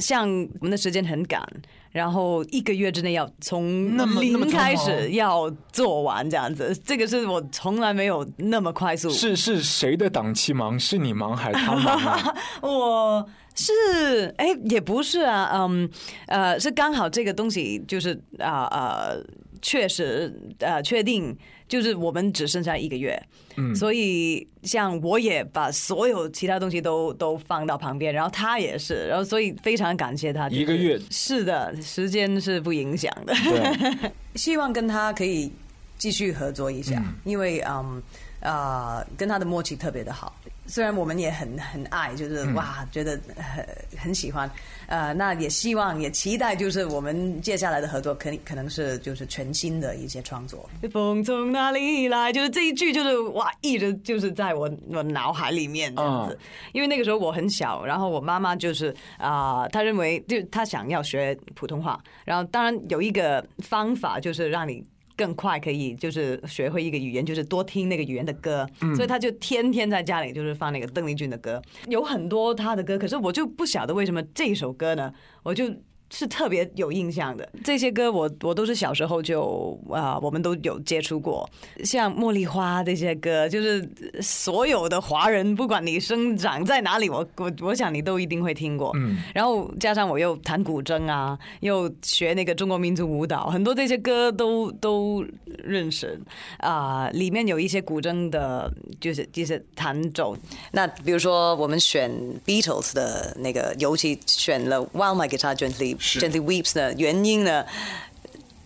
[0.00, 1.46] 像我们的时间很赶，
[1.94, 9.08] 然后一个月之内要从零开始要做完这样子，这个是我从来没有那么快速。
[9.10, 10.78] 是是谁的档期忙？
[10.78, 12.34] 是你忙还是他忙啊？
[12.62, 15.88] 我是哎，也不是啊，嗯
[16.26, 19.24] 呃，是刚好这个东西就是啊呃，
[19.62, 21.38] 确实呃确定，
[21.74, 23.20] 就是我们只剩下一个月，
[23.56, 30.96] 嗯，所以像我也把所有其他东西都都放到旁边，然后他也是，然后所以非常感谢他，一个月。
[31.10, 33.34] 是的，时间是不影响的，
[34.36, 35.50] 希望跟他可以
[35.98, 38.00] 继续合作一下，因为嗯
[38.44, 40.32] 啊、跟他的默契特别的好。
[40.66, 43.66] 虽然我们也很很爱，就是、哇，觉得很
[43.98, 44.50] 很喜欢，
[44.86, 50.66] 呃，那也希望也期待，就是我们接下来的合作，可可能是就是全新的一些创作。
[50.90, 52.32] 风从哪里来？
[52.32, 56.38] 就是这一句，就是哇，一直就是在我我脑海里面这样子。
[56.72, 64.82] 因为那个时候我很小，然后我妈妈就是啊、她认为就她想要学普通话，然后当然有一个方法就是让你。
[65.16, 75.72] 更快可以就是学会一个语言，就是多听那个语言的歌，所以他就天天在家里就是放那个邓丽君的歌，有很多他的歌，可是我就不晓得为什么这首歌呢，我就。
[76.14, 81.48] 是特别有印象的，这些歌我我都是小时候就啊、我们都有接触过，
[81.82, 83.86] 像《茉莉花》这些歌，就是
[84.22, 88.92] 所有的华人，不管你生长在哪里，我我我想你都一定会听过。
[88.94, 95.24] 嗯，然后加上我又弹古筝啊，又学那个中国民族舞蹈，很多这些歌都都
[95.64, 96.20] 认识
[96.58, 100.36] 啊、里面有一些古筝的，就是就是弹奏。
[100.70, 102.10] 那比如说我们选
[102.46, 107.64] Beatles 的那个，尤其选了 While My Guitar Gently Gently Weeps 呢原因呢？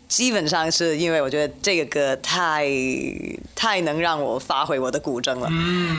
[0.09, 2.67] 基本上是因为我觉得这个歌太
[3.55, 5.51] 太能让我发挥我的古筝了，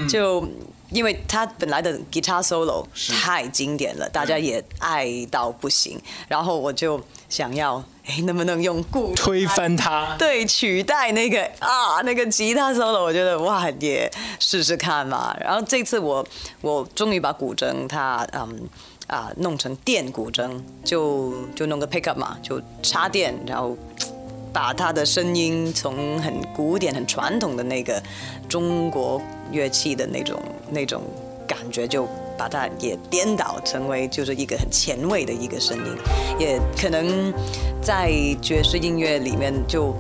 [0.09, 0.43] 就
[0.89, 2.83] 因为它本来的 guitar solo
[3.21, 6.99] 太经典了，大家也爱到不行，然后我就
[7.29, 10.15] 想要，哎，能不能用古推翻它。
[10.17, 15.37] 对，取代那个啊那个吉他 solo，我觉得哇也试试看嘛。
[15.39, 16.25] 然后这次我
[16.61, 18.67] 我终于把古筝它嗯
[19.09, 20.49] 啊弄成电古筝，
[20.83, 23.75] 就就弄个 pickup 嘛，就插电，然后
[24.53, 28.01] 把它的声音从很古典、很传统的那个
[28.47, 30.39] 中国乐器的那种
[30.71, 31.01] 那种
[31.47, 35.95] 感觉，就把它也颠倒成为就是一个很前卫的一个声音，
[36.39, 37.33] 也可能
[37.81, 39.93] 在爵士音乐里面就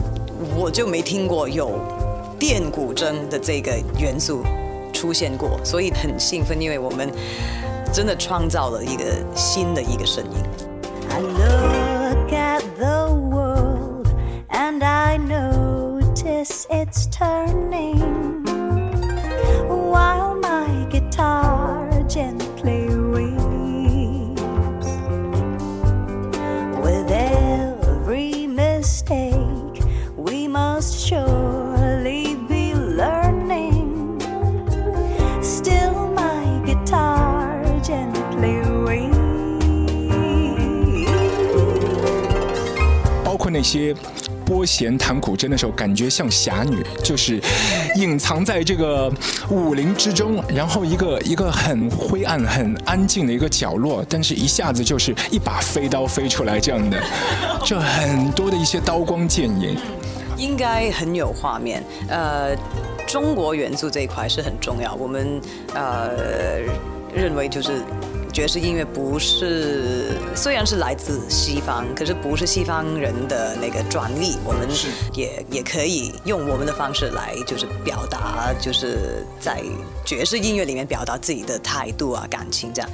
[0.55, 1.79] 我就没听过有
[2.39, 4.43] 电古筝的这个元素
[4.93, 7.11] 出现过，所以很兴奋，因为我们
[7.91, 9.03] 真的创造了一个
[9.35, 10.31] 新的一个声音。
[11.09, 14.07] I look at the world
[14.49, 18.45] and I notice it's turning
[19.67, 22.88] while my guitar gently
[43.59, 43.93] 那些
[44.45, 47.41] 拨弦弹古筝的时候，感觉像侠女，就是
[47.97, 49.11] 隐藏在这个
[49.49, 56.97] 武林之中，然后一个一个很灰暗、很安静的一个角落，但是一下子就是一把飞刀飞出来这样的，
[57.65, 59.75] 这很多的一些刀光剑影。
[60.37, 61.83] 应该很有画面。
[62.07, 62.55] 呃，
[63.05, 64.95] 中国元素这一块是很重要。
[64.95, 65.41] 我们
[65.75, 66.11] 呃
[67.13, 67.81] 认为就是
[68.31, 74.67] 爵士音乐不是虽然是来自西方，可是不是西方人的那个专利，我们
[75.13, 79.61] 也也可以用我们的方式来就是表达，就是在
[80.05, 82.89] 爵士音乐里面表达自己的态度啊、感情这样。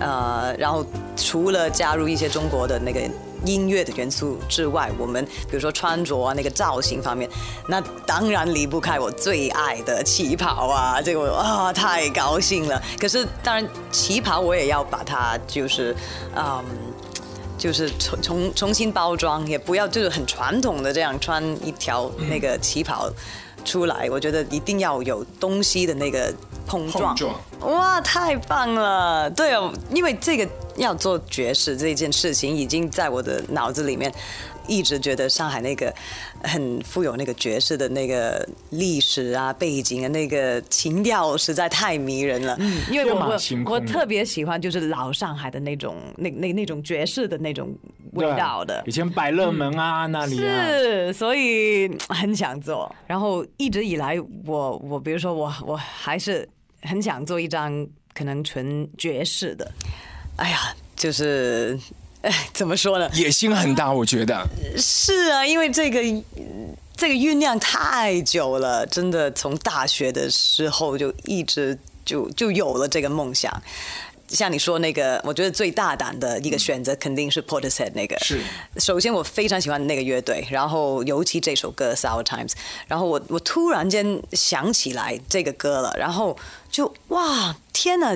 [0.00, 0.84] 呃，然后
[1.16, 3.00] 除了加入一些中国的那个。
[3.44, 7.28] 音乐的元素之外，我们比如说穿着啊，那个造型方面，
[7.68, 12.82] 那当然离不开我最爱的旗袍啊，这个我啊太高兴了。
[12.98, 15.94] 可是当然旗袍我也要把它就是，
[16.36, 16.64] 嗯，
[17.56, 23.10] 就是重重重新包装，也不要就是很传统的这样穿一条那个旗袍
[23.64, 24.08] 出来。
[24.10, 26.32] 我觉得一定要有东西的那个
[26.66, 27.06] 碰撞。
[27.08, 29.28] 碰撞哇，太棒了！
[29.30, 34.12] 对哦，因为这个要做爵士这件事情，已经在我的脑子里面，
[34.68, 35.92] 一直觉得上海那个
[36.44, 42.56] 很富有那个爵士的那个历史啊、背景啊、那个情调实在太迷人了。
[42.60, 43.36] 嗯，因为我
[43.66, 47.74] 我特别喜欢就是老上海的那种那那那种爵士的那种
[48.12, 48.92] 味道的以。
[48.92, 52.94] 前百乐门啊、那里啊，是，所以嗯很想做。
[53.06, 56.48] 然后一直以来我，我比如说我我还是
[56.82, 59.70] 很想做一张可能纯爵士的。
[60.36, 61.78] 哎呀，就是，
[62.22, 63.10] 哎，怎么说呢？
[63.14, 64.46] 野心很大，我觉得。
[64.76, 66.00] 是啊，因为这个
[66.96, 73.52] 这个酝酿太久了，真的从大学的时候就一直就就有了这个梦想。
[74.28, 78.18] 像你说那个，我觉得最大胆的一个选择肯定是 Portishead 那个。
[78.20, 78.40] 是。
[78.76, 82.50] 首先我非常喜欢那个乐队，然后尤其这首歌《Sour Times》，
[82.86, 86.36] 然后我我突然间想起来这个歌了，然后
[86.70, 88.14] 就哇天哪！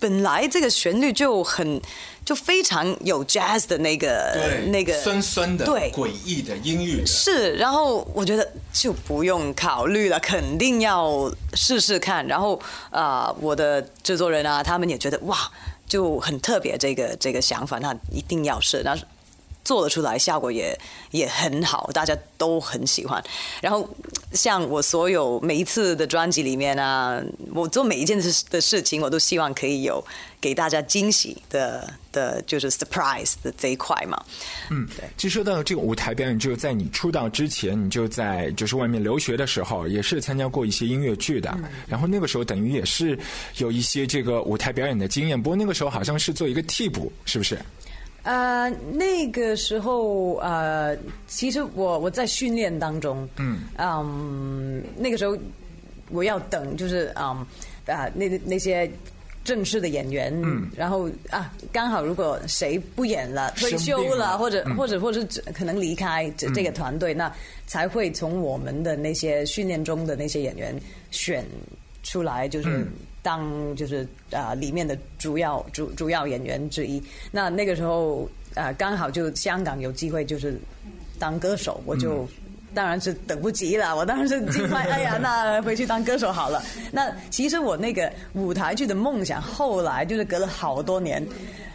[0.00, 1.80] 本来这个旋律就很
[2.24, 4.34] 就非常有 jazz 的那个
[4.68, 7.06] 那个酸酸的、对诡异的音域的。
[7.06, 12.26] 是，然后我觉得就不用考虑了，肯定要试试看。
[12.26, 12.56] 然后
[12.90, 15.36] 啊、呃我的制作人啊，他们也觉得哇，
[15.86, 18.82] 就很特别这个这个想法，那一定要试。
[18.82, 18.96] 那
[19.70, 20.76] 做得出来，效果也
[21.12, 23.22] 也很好，大家都很喜欢。
[23.62, 23.88] 然后
[24.32, 27.22] 像我所有每一次的专辑里面啊，
[27.54, 30.04] 我做每一件事的事情，我都希望可以有
[30.40, 34.20] 给大家惊喜的的，就是 surprise 的这一块嘛。
[34.72, 41.56] 嗯，其实说到这个舞台表演，就是在你出道之前，你就在就是外面留学的时候，也是参加过一些音乐剧的。
[41.86, 43.16] 然后那个时候等于也是
[43.58, 47.56] 有一些这个舞台表演的经验，不过那个时候好像是做一个替补，是不是？
[48.22, 50.96] 呃，那个时候呃，
[51.26, 53.60] 其实我我在训练当中，嗯。
[53.78, 55.36] 嗯，那个时候
[56.10, 57.46] 我要等，就是嗯
[57.86, 58.90] 啊、那那些。
[59.42, 67.34] 正式的演员，嗯，然后啊，刚好如果谁不演了、退休了了，或者、或者或者只可能离开这这个团队，那
[67.66, 70.78] 才会从我们的那些训练中的那些演员
[71.10, 71.42] 选
[72.02, 72.86] 出来，就是
[73.22, 77.02] 当就是啊、里面的主要主主要演员之一。
[77.30, 80.60] 那那个时候啊、刚好就香港有机会就是
[81.18, 82.28] 当歌手，我就。
[82.72, 86.62] 当然是等不及了，我当然是尽快， 哎呀，那回去当歌手好了。
[86.92, 91.20] 那其实我那个舞台剧的梦想，后来就是隔了好多年，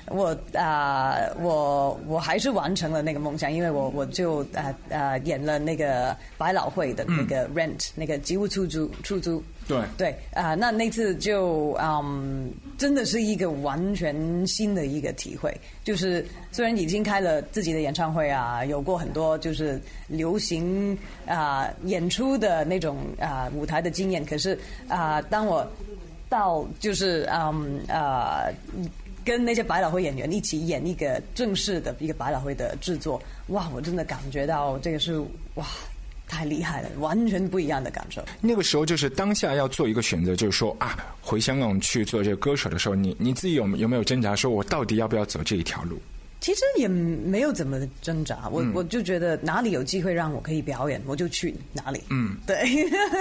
[0.07, 9.43] 我啊、我我还是完成了那个梦想，因为我我就啊啊、演了那个百老汇的那个 Rent、那个吉屋出租出租。
[9.67, 15.55] 对对啊、那那次就嗯，真的是一个完全新的一个体会。
[15.83, 24.57] 就是虽然已经开了自己的演唱会啊，有过很多就是流行啊、演出的那种啊、舞台的经验，可是
[24.87, 25.67] 啊、当我
[26.29, 28.45] 到就是嗯啊。
[29.25, 33.67] 跟那些百老汇演员一起演一个正式的一个百老汇的制作，哇！
[33.73, 35.17] 我真的感觉到这个是
[35.55, 35.65] 哇，
[36.27, 38.23] 太厉害了，完全不一样的感受。
[38.41, 45.99] 那个时候就是当下要做一个选择，就是说啊，回香港去做这个歌手的时候，你你自己有有没有挣扎，说我到底要不要走这一条路？
[46.41, 51.99] 其实也没有怎么挣扎，我、我就觉得哪里有机会让我可以表演，我就去哪里。
[52.11, 52.55] 嗯，对，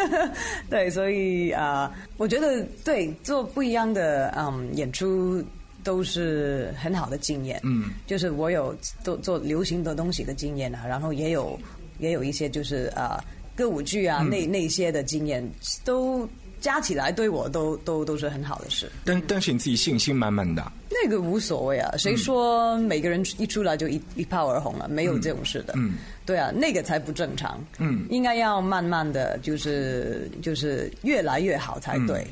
[0.68, 5.42] 对，所以啊、我觉得对做不一样的嗯演出
[5.82, 7.58] 都是很好的经验。
[7.62, 11.58] 嗯，就是我有做做流行的东西的经验啊，然后也有
[11.98, 13.18] 也有一些就是呃、
[13.54, 15.48] 歌舞剧啊、那那些的经验，
[15.84, 16.28] 都
[16.60, 18.90] 加起来对我都都都是很好的事。
[19.04, 24.88] 但但是你自己信心满满的，那个无所谓啊，谁说每个人一出来就一一炮而红了？
[24.88, 25.74] 没有这种事的。
[25.76, 27.62] 嗯，对啊，那个才不正常。
[27.78, 32.26] 嗯，应该要慢慢的就是就是越来越好才对。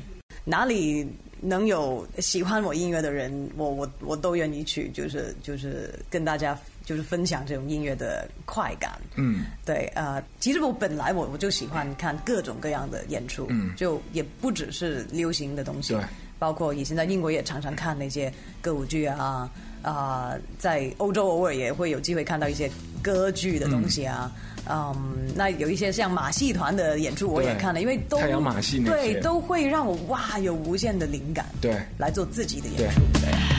[0.45, 1.07] 哪里
[1.43, 8.99] 能有喜欢我音乐的人，我我我都愿意去，就是就是跟大家就是分享这种音乐的快感。
[9.15, 16.03] 嗯，对啊、呃其实我本来我我就喜欢看各种各样的演出，嗯，就也不只是流行的东西对，
[16.39, 18.31] 包括以前在英国也常常看那些
[18.61, 19.51] 歌舞剧啊。
[19.83, 22.71] 啊、在欧洲偶尔也会有机会看到一些
[23.01, 24.52] 歌剧的东西啊，嗯
[25.35, 31.75] 那有一些像马戏团的演出我也看了，因为都太阳马戏对都会让我哇有无限的灵感，对。
[31.97, 33.01] 来做自己的演对出。
[33.19, 33.52] 对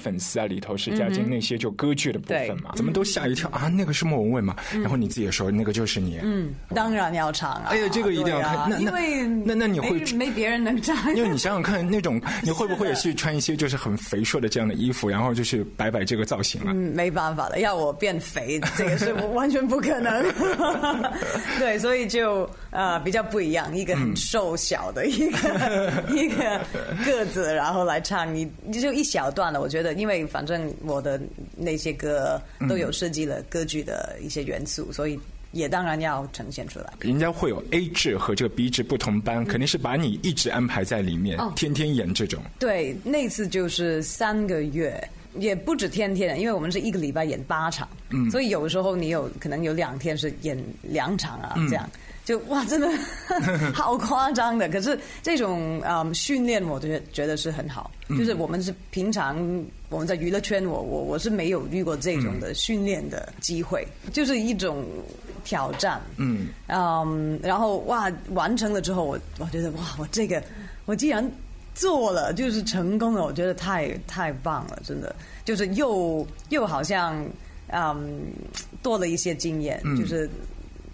[0.00, 3.68] 粉丝啊，里头是加进那些就歌剧的部分嘛，对怎么都吓一跳啊？
[3.68, 4.56] 那个是莫文蔚嘛？
[4.72, 7.66] 然后你自己也说那个就是你，嗯，当然要唱啊！
[7.68, 16.68] 哎呀这个一定要看啊那那因为那那你会没没别人能唱， 因为你想想看，那种 你会不会也是穿一些就是很肥硕的这样的衣服，然后就是摆摆这个造型啊？
[16.68, 20.24] 嗯，没办法的，要我变肥，这个是我完全不可能。
[21.58, 26.60] 对，所以就呃比较不一样，一个很瘦小的一个、 一个
[27.04, 29.60] 个子，然后来唱，你你就一小段了。
[29.60, 31.20] 我觉得，因为反正我的
[31.56, 35.18] 那些歌都有设计了歌剧的一些元素，所以
[35.52, 36.92] 也当然要呈现出来。
[37.00, 42.40] 人家会有 A 制和这个 B 制不同班，肯定是把你一直安排在里面，哦天天演这种。
[42.58, 45.02] 对，那次就是三个月，
[45.34, 51.90] 也不止天天，因为我们是一个礼拜演八场，嗯，所以有时候你有可能有两天是演两场啊，这样。
[52.30, 52.88] 就哇，真的
[53.74, 54.68] 好夸张的。
[54.68, 57.90] 可是这种嗯训练，我觉得觉得是很好。
[58.10, 59.36] 就是我们是平常
[59.88, 64.84] 我们在娱乐圈，我我我是没有遇过这种的训练的机会，就是一种
[65.42, 66.00] 挑战。
[66.18, 70.40] 嗯嗯，然后哇，完成了之后，我我觉得哇，我这个
[70.84, 71.28] 我既然
[71.74, 75.12] 做了，就是成功了，我觉得太太棒了，真的，
[75.44, 77.24] 就是又又好像
[77.72, 78.22] 嗯
[78.82, 80.30] 多了一些经验，就是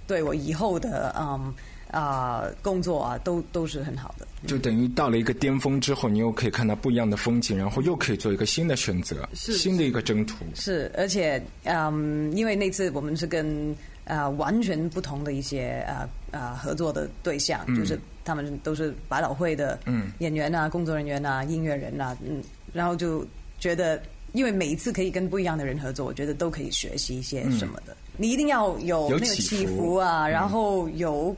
[0.07, 1.55] 对我以后的嗯
[1.89, 4.27] 啊、工作啊，都都是很好的。
[4.47, 10.45] 就等于到了一个巅峰之后，你又可以看到不一样的风景，然后又可以做一个新的选择，新的一个征途。
[10.55, 19.79] 是，而且嗯，因为那次我们是跟呃完全不同的一些呃呃合作的对象，就是他们都是百老汇的
[20.19, 22.43] 演员啊、工作人员啊、音乐人啊，嗯，
[22.73, 23.25] 然后就
[23.61, 24.03] 觉得。
[24.33, 27.97] 因为每一次可以跟不一样的人合作，我觉得都可以学习一些什么的。
[28.17, 31.35] 你一定要有那个起起伏伏啊，然后有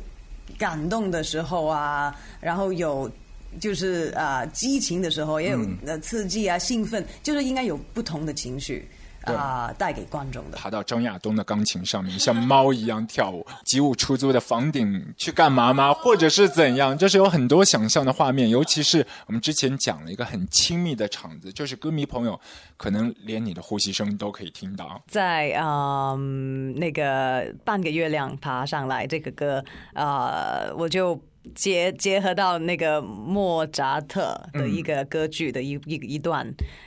[0.57, 3.11] 感动的时候啊，然后有
[3.61, 8.87] 就是啊、激情的时候，也有呃刺激啊、兴奋，就是应该有不同的情绪
[9.25, 10.57] 啊、带给观众的。
[10.57, 15.93] 爬到张亚东的钢琴上面，像猫一样跳舞，吉舞出租的房顶去干嘛吗？
[15.95, 16.97] 或者是怎样？
[16.97, 22.39] 就是有很多想象的画面，尤其是我们之前讲了一个很亲密的场子，就是歌迷朋友
[22.77, 25.03] 可能连你的呼吸声都可以听到。
[25.09, 29.63] 在嗯那个半个月亮爬上来这个歌，
[29.95, 31.21] 呃，我就
[31.55, 36.47] 结结合到那个莫扎特的一个歌剧的一、一一段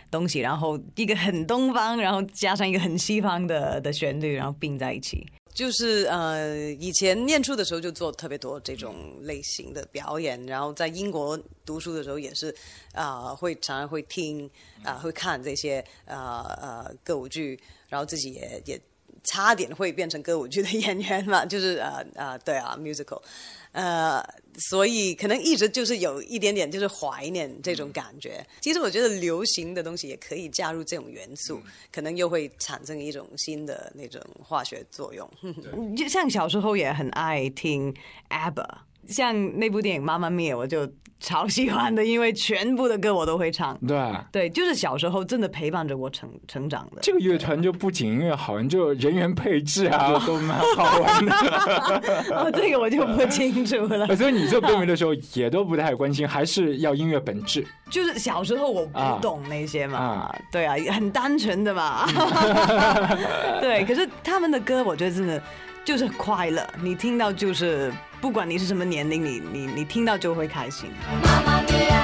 [0.10, 5.26] 东西，然后一个很东方，然后加上一个很西方的的旋律，然后并在一起。
[5.54, 12.56] 就是呃，以前念书的时候就做特别多这种类型的表演，然后在英国读书的时候也是
[12.94, 14.50] 啊、会常常会听
[14.82, 17.60] 啊、会看这些啊呃歌舞剧，
[17.90, 18.82] 然后自己也也
[19.26, 23.22] 差点会变成歌舞剧的演员嘛，就是呃呃对啊 musical，
[23.74, 24.24] 呃，
[24.58, 28.46] 所以可能一直就是有一点点就是怀念这种感觉。
[28.62, 35.30] 其实我觉得流行的东西也可以加入这种元素，可能又会产生一种新的那种化学作用。
[35.96, 37.94] 就像小时候也很爱听
[38.30, 38.68] ABBA，
[39.08, 40.88] 像那部电影《妈妈咪呀》，我就
[41.20, 43.78] 超喜欢的，因为全部的歌我都会唱。
[43.88, 47.02] 对啊，对，就是小时候真的陪伴着我成成长的。
[47.02, 51.34] 这个乐团就不仅音乐好，就人员配置啊都蛮好玩的。
[52.36, 54.16] 哦，这个我就不清楚了。
[54.16, 57.66] 所以你做歌迷的时候也都不太关心，还是要音乐本质。
[57.92, 62.08] 就是小时候我啊不懂那些嘛，啊对啊，很单纯的嘛。
[63.62, 65.44] 对，可是他们的歌，我觉得真的
[65.84, 70.92] 就是快乐，你听到就是不管你是什么年龄，你你你听到就会开心。
[71.24, 72.02] Mia.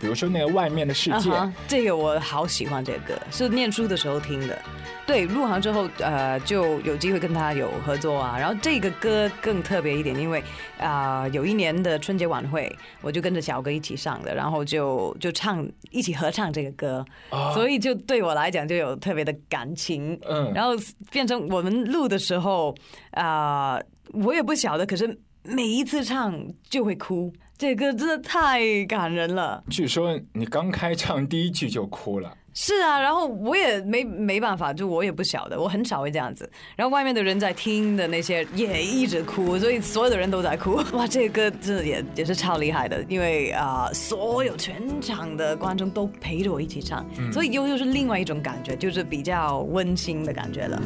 [0.00, 1.30] 比如说说那个外面的世界。
[1.68, 4.58] 这个我好喜欢这个歌，是念书的时候听的。
[5.06, 8.38] 对，入行之后，呃，就有机会跟他有合作啊。
[8.38, 10.42] 然后这个歌更特别一点，因为
[10.80, 17.04] 啊、有一年的春节晚会，我就跟着小哥一起上的，然后就就唱一起合唱这个歌，
[17.52, 20.18] 所以就对我来讲就有特别的感情。
[20.26, 20.70] 嗯然后
[21.10, 22.74] 变成我们录的时候
[23.10, 23.78] 啊、
[24.12, 26.34] 我也不晓得，可是每一次唱
[26.70, 29.62] 就会哭，这歌真的太感人了。
[29.68, 32.34] 据说你刚开唱第一句就哭了。
[32.56, 36.48] 是啊，然后我也没没办法，就我也不晓得，我很少会这样子。
[36.76, 40.80] 然后外面的人在听的那些也一直哭，所以所有的人都在哭。
[40.96, 50.80] 哇，这个歌真的也也是超厉害的，因为啊、所有全场的观众都陪着我一起唱，所以又又是另外一种感觉，就是比较温馨的感觉了。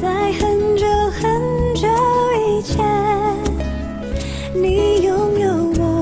[0.00, 1.86] 在很久很久
[2.48, 2.82] 以前，
[4.54, 6.01] 你拥有我，我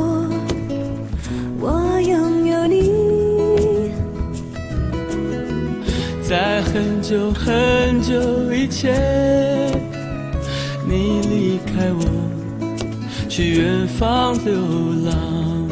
[6.31, 8.95] 在很久很久以前，
[10.87, 12.05] 你离开我，
[13.29, 14.55] 去远方流
[15.11, 15.69] 浪。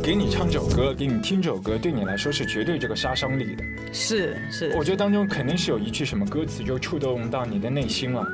[0.00, 3.64] 给你唱这首歌，给你听这首歌，对你来说是绝对这个杀伤力的。
[3.92, 8.24] 是是，我觉得当中肯定是有一句什么歌词就触动到你的内心了。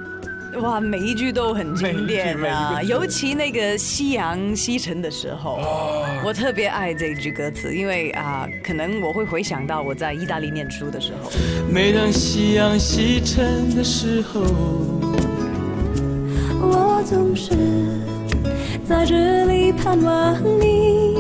[0.61, 5.59] 哇，每一句都很经典啊，尤其那个夕阳西沉的时候，
[6.25, 11.31] 我特别爱这一句歌词，因为啊、可能我会回想到我在意大利念书的时候，
[11.71, 14.43] 每当夕阳西沉的时候，
[16.61, 17.51] 我总是
[18.87, 21.15] 在这里盼望你。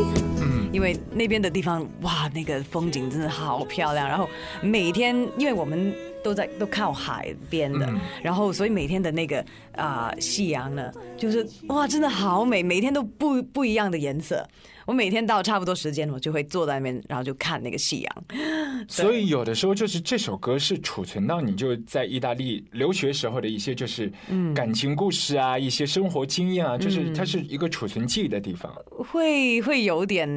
[0.72, 4.28] 因为那边的地方哇，那个风景真的好漂亮，然后
[4.61, 5.95] 每天因为我们
[6.25, 9.45] 都在都靠海边的，嗯然后所以每天的那个
[9.77, 14.45] 啊、夕阳呢，就是哇，真的好美，每天都不不一样的颜色。
[14.87, 18.24] 我每天到差不多时间，我就会坐在那边，然后就看那个夕阳。
[18.89, 24.12] 所以有的时候就是这首歌是储存到你就在意大利留学时候的一些就是
[24.55, 28.70] 感情故事啊，一些生活经验啊，就是它是一个储存记忆的地方。
[28.91, 30.28] 会会有点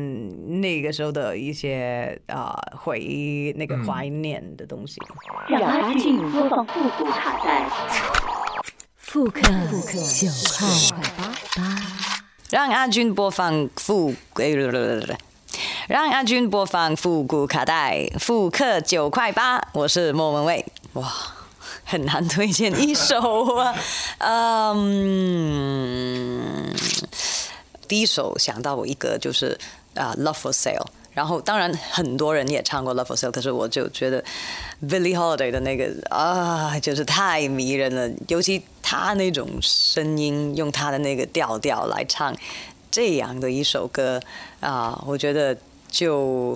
[0.62, 5.02] 那个时候的一些啊、回忆，那个怀念的东西。
[5.50, 7.70] 让阿俊播放复古卡带。
[8.96, 10.28] 复刻九
[10.58, 10.68] 块
[11.56, 12.27] 八。
[12.50, 14.46] 让阿军播放复，呃
[15.90, 19.62] 让阿军播放复古卡带，复刻九块八。
[19.74, 21.12] 我是莫文蔚，哇，
[21.84, 23.76] 很难推荐一首啊，
[24.20, 25.44] 嗯，
[27.88, 29.60] 第一首想到我一个就是
[29.96, 30.86] 啊、Love for Sale》。
[31.18, 34.24] 然后，当然很多人也唱过《Love for Sale》，可是我就觉得
[34.88, 42.36] Billie Holiday 的那个啊，就是太迷人了，尤其他那种声音，用他的那个调调来唱
[42.92, 44.22] 这样的一首歌
[44.60, 45.58] 啊，我觉得
[45.90, 46.56] 就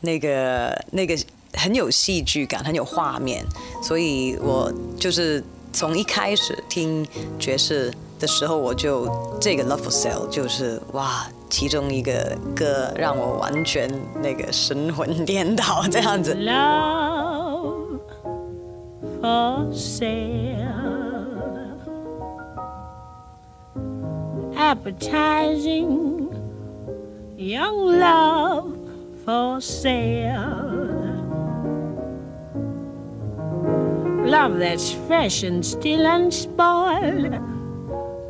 [0.00, 1.16] 那个那个
[1.54, 3.46] 很有戏剧感，很有画面，
[3.80, 5.40] 所以我就是
[5.72, 7.06] 从一开始听
[7.38, 9.08] 爵士的时候，我就
[9.40, 13.89] 这个《Love for Sale》就是哇，其中一个歌让我完全
[14.21, 16.35] 那个神魂颠倒这样子。
[16.35, 17.99] Love
[19.21, 20.65] for sale.
[24.55, 26.33] Appetizing
[27.37, 28.73] young love
[29.23, 30.95] for sale.
[34.25, 37.39] Love that's fresh and still unspoiled.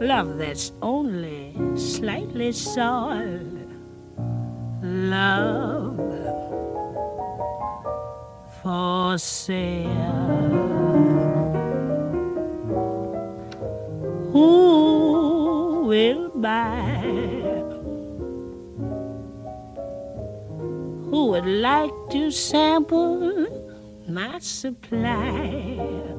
[0.02, 3.69] Love that's only slightly soiled.
[4.83, 5.99] Love
[8.63, 10.51] for sale.
[14.33, 17.01] Who will buy?
[21.11, 23.47] Who would like to sample
[24.09, 26.10] my supply?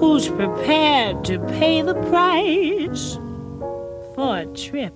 [0.00, 3.16] Who's prepared to pay the price
[4.14, 4.94] for a trip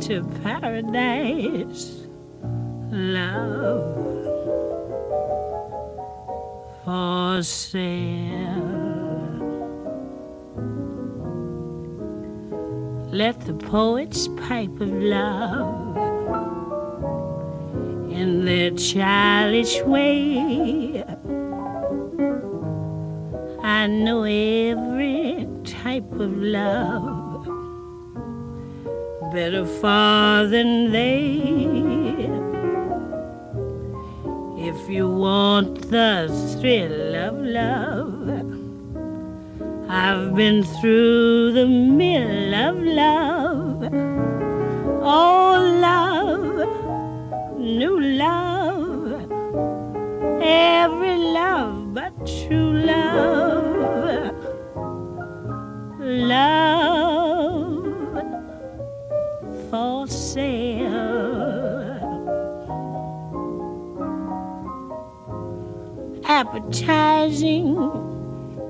[0.00, 2.06] to paradise?
[2.90, 3.84] Love
[6.86, 8.78] for sale.
[13.12, 15.96] Let the poets pipe of love
[18.10, 21.04] in their childish way.
[23.68, 27.44] I know every type of love
[29.30, 31.26] better far than they.
[34.70, 38.30] If you want the thrill of love,
[39.90, 43.92] I've been through the mill of love.
[45.02, 45.52] Oh,
[45.88, 49.30] love, new love,
[50.40, 54.32] every love but true love.
[55.98, 57.42] Love
[59.68, 60.94] for sale.
[66.24, 67.74] Appetizing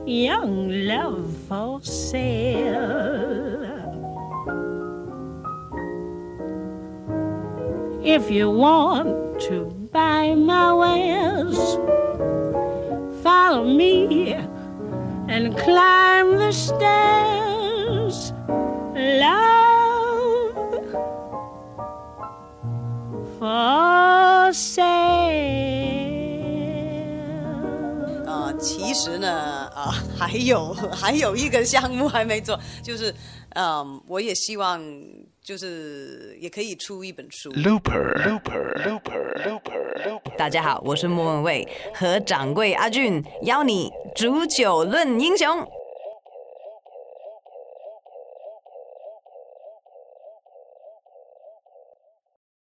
[0.07, 2.89] young love for sale.
[8.03, 11.79] If you want to buy my wares,
[13.29, 14.33] follow me
[15.29, 18.33] and climb the stairs.
[19.21, 20.57] Love
[23.39, 24.89] for sale.
[28.27, 29.31] 啊、其实呢，
[29.75, 33.15] 啊、还有还有一个项目还没做，就是，
[33.51, 34.81] 嗯，我也希望
[35.49, 37.51] 就是也可以出一本书。
[37.53, 40.37] Looper Looper Looper Looper Looper。
[40.37, 45.67] 大家好，我是莫文蔚，和掌柜阿俊邀你煮酒论英雄。